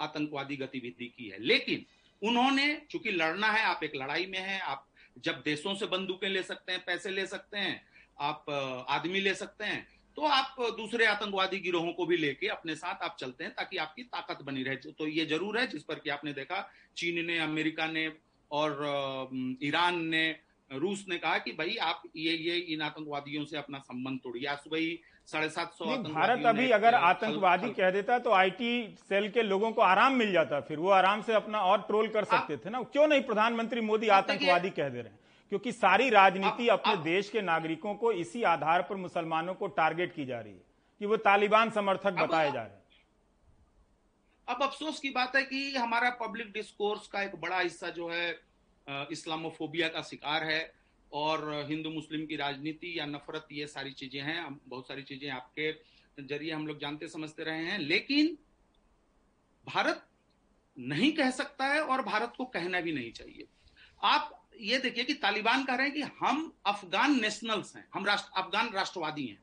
आतंकवादी 0.00 0.56
गतिविधि 0.56 1.06
की 1.06 1.28
है। 1.28 1.38
लेकिन 1.38 1.84
उन्होंने, 2.22 2.82
चूँकि 2.90 3.10
लड़ना 3.10 3.50
है, 3.52 3.62
आप 3.62 3.84
एक 3.84 3.92
लड़ाई 3.96 4.26
में 4.26 4.38
हैं, 4.38 4.60
आप 4.60 4.88
जब 5.18 5.42
देशों 5.44 5.74
से 5.74 5.86
बंदूकें 5.86 6.28
ले 6.28 6.42
सकते 6.42 6.72
हैं, 6.72 6.84
पैसे 6.84 7.10
ले 7.10 7.26
सकते 7.26 7.58
हैं, 7.58 7.86
आप 8.20 8.50
आदमी 8.88 9.20
ले 9.20 9.34
सकते 9.34 9.64
हैं 9.64 9.97
तो 10.18 10.26
आप 10.26 10.56
दूसरे 10.76 11.06
आतंकवादी 11.06 11.58
गिरोहों 11.60 11.92
को 11.92 12.04
भी 12.06 12.16
लेके 12.16 12.46
अपने 12.50 12.74
साथ 12.76 13.02
आप 13.04 13.16
चलते 13.20 13.44
हैं 13.44 13.52
ताकि 13.54 13.76
आपकी 13.78 14.02
ताकत 14.04 14.38
बनी 14.44 14.62
रहे। 14.62 14.76
तो 14.92 15.06
ये 15.08 15.26
ज़रूर 15.26 15.58
है 15.58 15.66
जिस 15.68 15.82
पर 15.84 15.98
कि 15.98 16.10
आपने 16.10 16.32
देखा 16.34 16.58
चीन 16.96 17.24
ने 17.26 17.38
अमेरिका 17.40 17.86
ने 17.88 18.06
और 18.50 18.72
ईरान 19.62 20.00
ने 20.06 20.24
रूस 20.70 21.04
ने 21.08 21.18
कहा 21.18 21.38
कि 21.38 21.52
भाई 21.52 21.76
आप 21.82 22.02
ये 22.16 22.32
ये 22.38 22.56
इन 22.74 22.82
आतंकवादियों 22.82 23.44
से 23.44 23.56
अपना 23.58 23.78
संबंध 23.80 24.18
तोड़िए। 24.18 24.46
आज 24.46 24.58
सुबह 24.58 24.78
ही 24.78 24.98
साढ़े 25.28 25.48
सात 25.50 25.72
सौ 25.74 25.84
भारत 26.08 26.46
अभी 26.46 26.68
अगर 26.72 26.94
आतंकवादी 26.96 27.70
कह 27.72 27.90
देता 27.92 28.18
तो 28.18 28.32
आईटी 28.32 28.72
सेल 29.04 29.28
के 29.30 29.42
लोगों 29.44 29.70
को 29.72 29.82
आराम 29.84 30.14
मिल 30.16 30.32
जाता 30.32 30.60
फिर 30.68 30.78
वो 30.78 30.90
आराम 30.92 31.22
से 31.22 31.34
अपना 31.34 31.60
और 31.62 31.86
ट्रोल 31.88 32.08
कर 32.10 32.24
सकते 32.26 32.56
थे 32.56 32.70
ना। 32.70 32.82
क्यों 32.90 33.06
नहीं 33.08 33.22
प्रधानमंत्री 33.24 33.80
मोदी 33.82 34.08
आतंकवादी 34.16 34.70
कह 34.72 34.88
दे 34.88 35.00
रहे 35.00 35.12
हैं? 35.12 35.17
क्योंकि 35.52 35.72
सारी 35.72 36.08
राजनीति 36.10 36.68
अपने 36.68 36.96
देश 37.04 37.30
के 37.30 37.42
नागरिकों 37.42 37.94
को 37.94 38.12
इसी 38.14 38.42
आधार 38.44 38.82
पर 38.82 38.96
मुसलमानों 38.96 39.54
को 39.54 39.66
टारगेट 39.76 40.14
की 40.14 40.24
जा 40.26 40.40
रही 40.40 40.52
है 40.52 40.64
कि 41.00 41.06
वो 41.06 41.16
तालिबान 41.18 41.70
समर्थक 41.70 42.12
बताए 42.14 42.50
जा 42.52 42.62
रहे 42.62 42.72
हैं। 42.72 42.86
अब 44.48 44.62
अफसोस 44.62 45.00
की 45.00 45.10
बात 45.10 45.36
है 45.36 45.42
कि 45.42 45.70
हमारा 45.76 46.10
पब्लिक 46.20 46.52
डिस्कोर्स 46.52 47.06
का 47.06 47.22
एक 47.22 47.34
बड़ा 47.40 47.60
हिस्सा 47.60 47.88
जो 47.90 48.08
है 48.08 48.30
इस्लामोफोबिया 49.12 49.88
का 49.88 50.02
शिकार 50.02 50.44
है 50.44 50.60
और 51.12 51.66
हिंदू 51.68 51.90
मुस्लिम 51.90 52.26
की 52.26 52.36
राजनीति 52.36 52.98
या 52.98 53.06
नफरत 53.06 53.48
ये 53.52 53.66
सारी 53.66 53.92
चीज़ें 53.92 54.20
हैं। 54.22 54.58
बहुत 54.68 54.88
सारी 54.88 55.02
चीज़ें 55.02 55.28
आपके 55.30 55.72
ज़रिए 56.22 56.52
हम 56.52 56.66
लोग 56.66 56.78
जानते 56.80 57.08
समझते 57.08 57.44
रहे 57.44 57.64
हैं। 57.64 57.78
लेकिन 57.78 58.36
भारत 59.66 60.02
नहीं 60.76 61.12
कह 61.12 61.30
सकता 61.30 61.66
है 61.66 61.80
और 61.82 62.02
भारत 62.02 62.32
को 62.38 62.44
कहना 62.46 62.80
भी 62.80 62.92
नहीं 62.92 63.12
चाहिए। 63.12 63.46
आप 64.00 64.47
ये 64.60 64.78
देखिए 64.78 65.04
कि 65.04 65.14
तालिबान 65.16 65.64
कह 65.64 65.74
रहे 65.74 65.86
हैं 65.86 65.94
कि 65.94 66.02
हम 66.20 66.52
अफगान 66.66 67.20
नेशनल्स 67.20 67.74
हैं 67.76 67.86
हम 67.94 68.06
राष्ट्र 68.06 68.40
अफगान 68.40 68.70
राष्ट्रवादी 68.74 69.26
हैं 69.26 69.38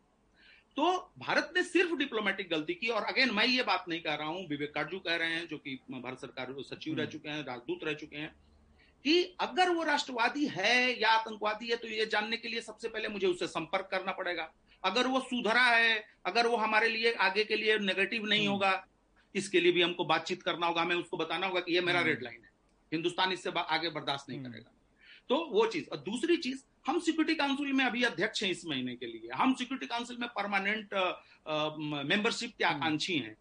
तो 0.77 0.85
भारत 1.17 1.51
ने 1.55 1.63
सिर्फ़ 1.63 1.95
डिप्लोमेटिक 1.95 2.49
गलती 2.49 2.73
की 2.73 2.87
और 2.89 3.03
अगेन 3.03 3.33
मैं 3.33 3.45
ये 3.45 3.63
बात 3.63 3.85
नहीं 3.89 3.99
कह 4.01 4.15
रहा 4.15 4.27
हूँ 4.27 4.47
विवेक 4.47 4.73
काटजू 4.73 4.99
कह 4.99 5.15
रहे 5.15 5.33
हैं 5.33 5.47
जो 5.47 5.57
कि 5.57 5.79
भारत 5.91 6.19
सरकार 6.19 6.55
सचिव 6.61 6.95
रह 6.95 7.01
हम्म। 7.01 7.11
चुके 7.11 7.29
हैं 7.29 7.43
राजदूत 7.43 7.83
रह 7.83 7.93
चुके 7.93 8.17
हैं 8.17 8.33
कि 9.05 9.21
अगर 9.39 9.69
वो 9.69 9.83
राष्ट्रवादी 9.83 10.45
है 10.47 10.99
या 11.01 11.09
आतंकवादी 11.11 11.67
है 11.67 11.75
तो 11.75 11.87
ये 11.87 12.05
जानने 12.07 12.37
के 12.37 12.47
लिए 12.47 12.61
सबसे 12.61 12.87
पहले 12.87 13.07
मुझे 13.07 13.27
उससे 13.27 13.47
संपर्क 13.47 13.87
करना 13.91 14.11
पड़ेगा 14.11 14.51
अगर 14.83 15.07
वो 15.07 15.19
सुधरा 15.21 15.63
है 15.63 16.03
अगर 16.25 16.47
वो 16.47 16.57
हमारे 16.57 16.89
लिए 16.89 17.13
आगे 17.21 17.43
के 17.43 17.55
लिए 17.55 17.77
नेगेटिव 17.81 18.25
नहीं 18.25 18.41
हम्म। 18.41 18.51
होगा 18.51 18.87
इसके 19.35 19.59
लिए 19.59 19.71
भी 19.71 19.81
हमको 19.81 20.05
बातचीत 20.05 20.43
करना 20.43 20.67
होगा 20.67 20.81
हमें 20.81 20.95
उसको 20.95 21.17
बताना 21.17 21.47
होगा 21.47 21.59
कि 21.59 21.73
ये 21.75 21.81
मेरा 21.83 22.01
रेड 22.01 22.15
हम्म। 22.15 22.25
लाइन 22.25 22.41
है 22.41 22.49
हिंदुस्तान 22.91 23.31
इससे 23.31 23.51
आगे 23.59 23.89
बर्दाश्त 23.91 24.29
नहीं 24.29 24.43
करेगा 24.43 24.74
तो 25.29 25.35
वो 25.51 25.65
चीज़। 25.65 25.89
और 25.91 25.97
दूसरी 25.99 26.37
चीज़ 26.37 26.63
हम 26.87 26.99
सिक्योरिटी 26.99 27.35
काउंसिल 27.35 27.71
में 27.73 27.83
अभी 27.85 28.03
अध्यक्ष 28.03 28.43
हैं 28.43 28.49
इस 28.51 28.65
महीने 28.65 28.95
के 28.95 29.05
लिए। 29.05 29.29
हम 29.35 29.53
सिक्योरिटी 29.53 29.87
काउंसिल 29.87 30.17
में 30.17 30.27
परमानेंट 30.29 30.93
मेंबरशिप 32.09 32.53
के 32.57 32.63
हम्म। 32.65 32.75
आकांक्षी 32.75 33.17
हैं। 33.17 33.35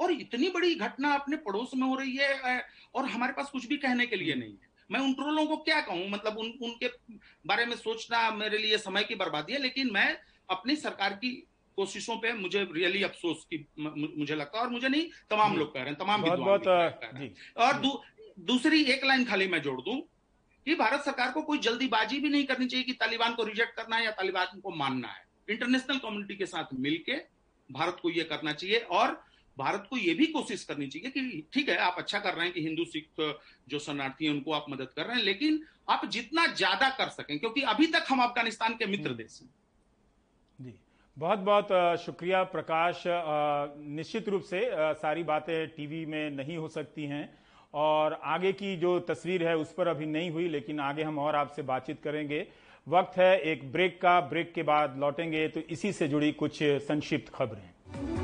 और 0.00 0.12
इतनी 0.12 0.48
बड़ी 0.48 0.74
घटना 0.76 1.12
अपने 1.14 1.36
पड़ोस 1.36 1.70
में 1.74 1.86
हो 1.88 1.94
रही 1.96 2.16
है 2.16 2.62
और 2.94 3.04
हमारे 3.06 3.32
पास 3.32 3.50
कुछ 3.50 3.66
भी 3.66 3.76
कहने 3.76 4.06
के 4.06 4.16
लिए 4.16 4.32
हम्म। 4.32 4.42
नहीं 4.42 4.52
है। 4.52 4.72
मैं 4.90 5.00
उन 5.00 5.12
ट्रोलों 5.14 5.46
को 5.46 5.56
क्या 5.58 5.80
कहूँ? 5.80 6.08
मतलब 6.10 6.38
उन 6.38 6.52
उनके 6.62 6.88
बारे 7.46 7.66
में 7.66 7.76
सोचना 7.76 8.30
मेरे 8.30 8.58
लिए 8.58 8.78
समय 8.78 9.04
की 9.04 9.14
बर्बादी 9.14 9.52
है 9.52 9.60
लेकिन 9.62 9.90
मैं 9.92 10.16
अपनी 10.50 10.76
सरकार 10.76 11.12
की 11.14 11.30
कोशिशों 11.78 12.16
पे 12.16 12.32
मुझे 12.32 12.62
रियली 12.72 13.02
अफसोस 13.02 13.46
की 13.52 13.66
मुझे 14.18 14.34
लगता 14.34 14.58
है। 14.58 14.64
और 14.64 14.70
मुझे 14.70 14.88
नहीं 14.88 15.06
तमाम 15.30 15.56
लोग 15.56 15.72
कह 15.74 15.80
रहे 15.80 15.88
हैं 15.88 15.98
तमाम 15.98 16.22
बहुत 16.22 16.38
बहुत 16.38 16.66
और 17.56 17.80
दू, 17.80 18.00
दूसरी 18.40 18.82
एक 18.84 19.04
लाइन 19.04 19.24
खाली 19.24 19.46
मैं 19.48 19.62
जोड़ 19.62 19.80
दूँ। 19.80 20.00
कि 20.66 20.74
भारत 20.74 21.00
सरकार 21.00 21.30
को 21.32 21.42
कोई 21.42 21.58
जल्दीबाजी 21.58 22.18
भी 22.20 22.28
नहीं 22.28 22.44
करनी 22.44 22.66
चाहिए 22.66 22.84
कि 22.84 22.92
तालिबान 22.92 23.34
को 23.34 23.44
रिजेक्ट 23.44 23.76
करना 23.76 23.96
है 23.96 24.04
या 24.04 24.10
तालिबान 24.12 24.60
को 24.60 24.70
मानना 24.76 25.08
है। 25.08 25.22
इंटरनेशनल 25.48 25.98
कम्युनिटी 25.98 26.36
के 26.36 26.46
साथ 26.46 26.74
मिलके 26.80 27.16
भारत 27.70 27.98
को 28.02 28.10
यह 28.10 28.24
करना 28.24 28.52
चाहिए 28.52 28.78
और 28.92 29.22
भारत 29.56 29.86
को 29.90 29.96
यह 29.96 30.14
भी 30.14 30.26
कोशिश 30.26 30.64
करनी 30.64 30.86
चाहिए 30.86 31.10
कि 31.10 31.48
ठीक 31.52 31.68
है 31.68 31.76
आप 31.78 31.96
अच्छा 31.98 32.18
कर 32.18 32.34
रहे 32.34 32.44
हैं 32.44 32.54
कि 32.54 32.60
हिंदू 32.60 32.84
सिख 32.84 33.08
जो 33.68 33.78
शरणार्थी 33.78 34.24
हैं 34.24 34.32
उनको 34.32 34.52
आप 34.52 34.66
मदद 34.70 34.88
कर 34.96 35.06
रहे 35.06 35.16
हैं 35.16 35.24
लेकिन 35.24 35.60
आप 35.88 36.06
जितना 36.08 36.46
ज़्यादा 36.54 36.88
कर 36.90 37.08
सकें 37.08 37.38
क्योंकि 37.38 37.60
अभी 37.68 37.86
तक 37.86 38.04
हम 38.08 38.22
अफ़गानिस्तान 38.22 38.74
के 38.74 38.86
मित्र 38.86 39.08
हम्म। 39.08 39.18
देश 39.18 39.38
हैं। 39.42 39.50
जी। 40.58 40.74
बहुत 41.16 41.38
बहुत 41.40 42.00
शुक्रिया 42.00 42.42
प्रकाश। 42.44 43.02
निश्चित 43.96 44.28
रूप 44.28 44.42
से 44.42 44.60
सारी 44.94 45.22
बातें 45.22 45.68
टीवी 45.68 46.04
में 46.06 46.30
नहीं 46.30 46.56
हो 46.56 46.68
सकती 46.68 47.04
हैं। 47.04 47.24
और 47.74 48.18
आगे 48.24 48.52
की 48.52 48.76
जो 48.76 48.98
तस्वीर 49.00 49.46
है 49.48 49.56
उस 49.56 49.72
पर 49.72 49.88
अभी 49.88 50.06
नहीं 50.06 50.30
हुई, 50.30 50.48
लेकिन 50.48 50.80
आगे 50.80 51.02
हम 51.02 51.18
और 51.18 51.36
आपसे 51.36 51.62
बातचीत 51.62 52.02
करेंगे। 52.02 52.46
वक्त 52.86 53.16
है 53.18 53.38
एक 53.42 53.70
ब्रेक 53.72 54.00
का, 54.00 54.20
ब्रेक 54.20 54.52
के 54.54 54.62
बाद 54.62 54.98
लौटेंगे 54.98 55.46
तो 55.48 55.60
इसी 55.70 55.92
से 55.92 56.08
जुड़ी 56.08 56.32
कुछ 56.32 56.62
संक्षिप्त 56.62 57.34
खबरें। 57.34 58.23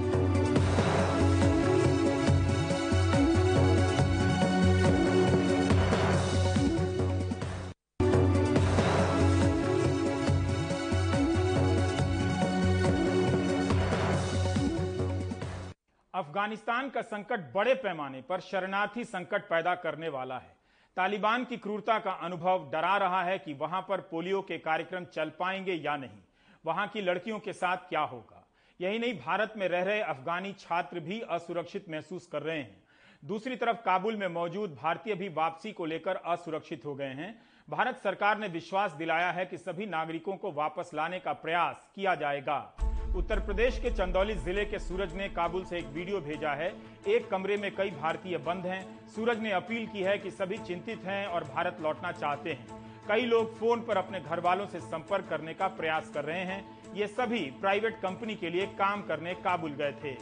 अफ़गानिस्तान 16.21 16.89
का 16.91 17.03
संकट 17.03 17.53
बड़े 17.55 17.75
पैमाने 17.75 18.21
पर 18.23 18.41
शरणार्थी 18.41 19.05
संकट 19.05 19.43
पैदा 19.43 19.75
करने 19.75 20.09
वाला 20.09 20.39
है। 20.39 20.57
तालिबान 20.97 21.45
की 21.45 21.57
क्रूरता 21.57 21.99
का 21.99 22.11
अनुभव 22.23 22.69
डरा 22.73 22.97
रहा 22.97 23.23
है 23.23 23.39
कि 23.39 23.55
वहाँ 23.55 23.81
पर 23.89 24.01
पोलियो 24.01 24.41
के 24.43 24.59
कार्यक्रम 24.59 25.05
चल 25.05 25.31
पाएँगे 25.31 25.75
या 25.75 25.97
नहीं। 25.97 26.19
वहाँ 26.65 26.87
की 26.89 27.01
लड़कियों 27.01 27.39
के 27.39 27.53
साथ 27.53 27.89
क्या 27.89 28.01
होगा? 28.01 28.45
यही 28.81 28.99
नहीं, 28.99 29.15
भारत 29.19 29.55
में 29.57 29.67
रह 29.69 29.83
रहे 29.83 30.01
अफगानी 30.01 30.53
छात्र 30.53 31.01
भी 31.01 31.21
असुरक्षित 31.21 31.89
महसूस 31.89 32.27
कर 32.27 32.43
रहे 32.43 32.59
हैं। 32.59 32.83
दूसरी 33.23 33.57
तरफ़ 33.57 33.77
काबुल 33.77 34.17
में 34.17 34.29
मौजूद 34.29 34.79
भारतीय 34.83 35.15
भी 35.15 35.29
वापसी 35.29 35.73
को 35.73 35.87
लेकर 35.87 36.17
असुरक्षित 36.17 36.85
हो 36.85 36.95
गए 36.95 37.15
हैं। 37.15 37.33
भारत 37.69 37.97
सरकार 37.97 38.39
ने 38.39 38.49
विश्वास 38.49 38.93
दिलाया 38.93 39.31
है 39.31 39.47
कि 39.47 39.59
सभी 39.59 39.87
नागरिकों 39.87 40.37
को 40.37 40.53
वापस 40.53 40.91
लाने 40.95 41.19
का 41.19 41.33
प्रयास 41.33 41.91
किया 41.95 42.15
जाएगा। 42.15 42.90
उत्तर 43.17 43.39
प्रदेश 43.39 43.79
के 43.79 43.91
चंदौली 43.91 44.35
ज़िले 44.35 44.65
के 44.65 44.79
सूरज 44.79 45.15
ने 45.15 45.29
काबुल 45.29 45.65
से 45.65 45.79
एक 45.79 45.87
वीडियो 45.95 46.19
भेजा 46.21 46.51
है। 46.55 46.69
एक 47.09 47.29
कमरे 47.31 47.57
में 47.57 47.71
कई 47.77 47.91
भारतीय 47.93 48.37
बंद 48.39 48.67
हैं। 48.67 48.83
सूरज 49.15 49.41
ने 49.43 49.53
अपील 49.53 49.87
की 49.87 50.03
है 50.03 50.17
कि 50.19 50.31
सभी 50.31 50.57
चिंतित 50.59 51.05
हैं 51.05 51.27
और 51.27 51.45
भारत 51.45 51.79
लौटना 51.83 52.13
चाहते 52.13 52.51
हैं। 52.51 52.79
कई 53.09 53.25
लोग 53.27 53.59
फ़ोन 53.59 53.81
पर 53.81 53.97
अपने 53.97 54.21
घर 54.21 54.41
वालों 54.41 54.67
से 54.67 54.81
संपर्क 54.81 55.27
करने 55.31 55.55
का 55.55 55.69
प्रयास 55.71 56.11
कर 56.15 56.25
रहे 56.25 56.45
हैं। 56.45 56.65
ये 56.95 57.07
सभी 57.07 57.41
प्राइवेट 57.61 57.97
कंपनी 58.03 58.35
के 58.35 58.51
लिए 58.51 58.67
काम 58.79 59.03
करने 59.03 59.35
काबुल 59.45 59.73
गए 59.73 59.93
थे। 60.05 60.15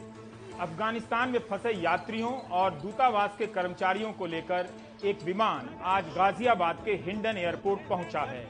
अफ़गानिस्तान 0.59 1.29
में 1.29 1.39
फंसे 1.39 1.73
यात्रियों 1.73 2.31
और 2.51 2.71
दूतावास 2.79 3.35
के 3.37 3.47
कर्मचारियों 3.49 4.11
को 4.13 4.25
लेकर 4.25 4.69
एक 5.05 5.23
विमान 5.23 5.69
आज 5.87 6.05
गाजियाबाद 6.15 6.81
के 6.85 6.95
हिंडन 7.05 7.37
एयरपोर्ट 7.37 7.87
पहुँचा 7.89 8.21
है। 8.21 8.43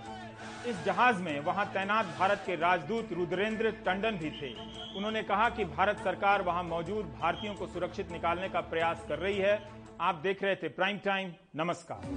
इस 0.67 0.83
जहाज़ 0.85 1.21
में 1.21 1.39
वहाँ 1.39 1.65
तैनात 1.65 2.05
भारत 2.19 2.43
के 2.45 2.55
राजदूत 2.55 3.11
रुद्रेंद्र 3.13 3.71
टंडन 3.85 4.17
भी 4.17 4.29
थे। 4.31 4.53
उन्होंने 4.97 5.21
कहा 5.23 5.49
कि 5.49 5.65
भारत 5.65 5.97
सरकार 5.97 6.41
वहाँ 6.41 6.63
मौजूद 6.63 7.05
भारतीयों 7.21 7.53
को 7.55 7.67
सुरक्षित 7.67 8.11
निकालने 8.11 8.49
का 8.49 8.61
प्रयास 8.61 9.05
कर 9.09 9.19
रही 9.19 9.37
है। 9.37 9.59
आप 10.01 10.15
देख 10.15 10.43
रहे 10.43 10.55
थे 10.55 10.69
प्राइम 10.69 10.97
टाइम, 10.97 11.31
नमस्कार। 11.55 12.09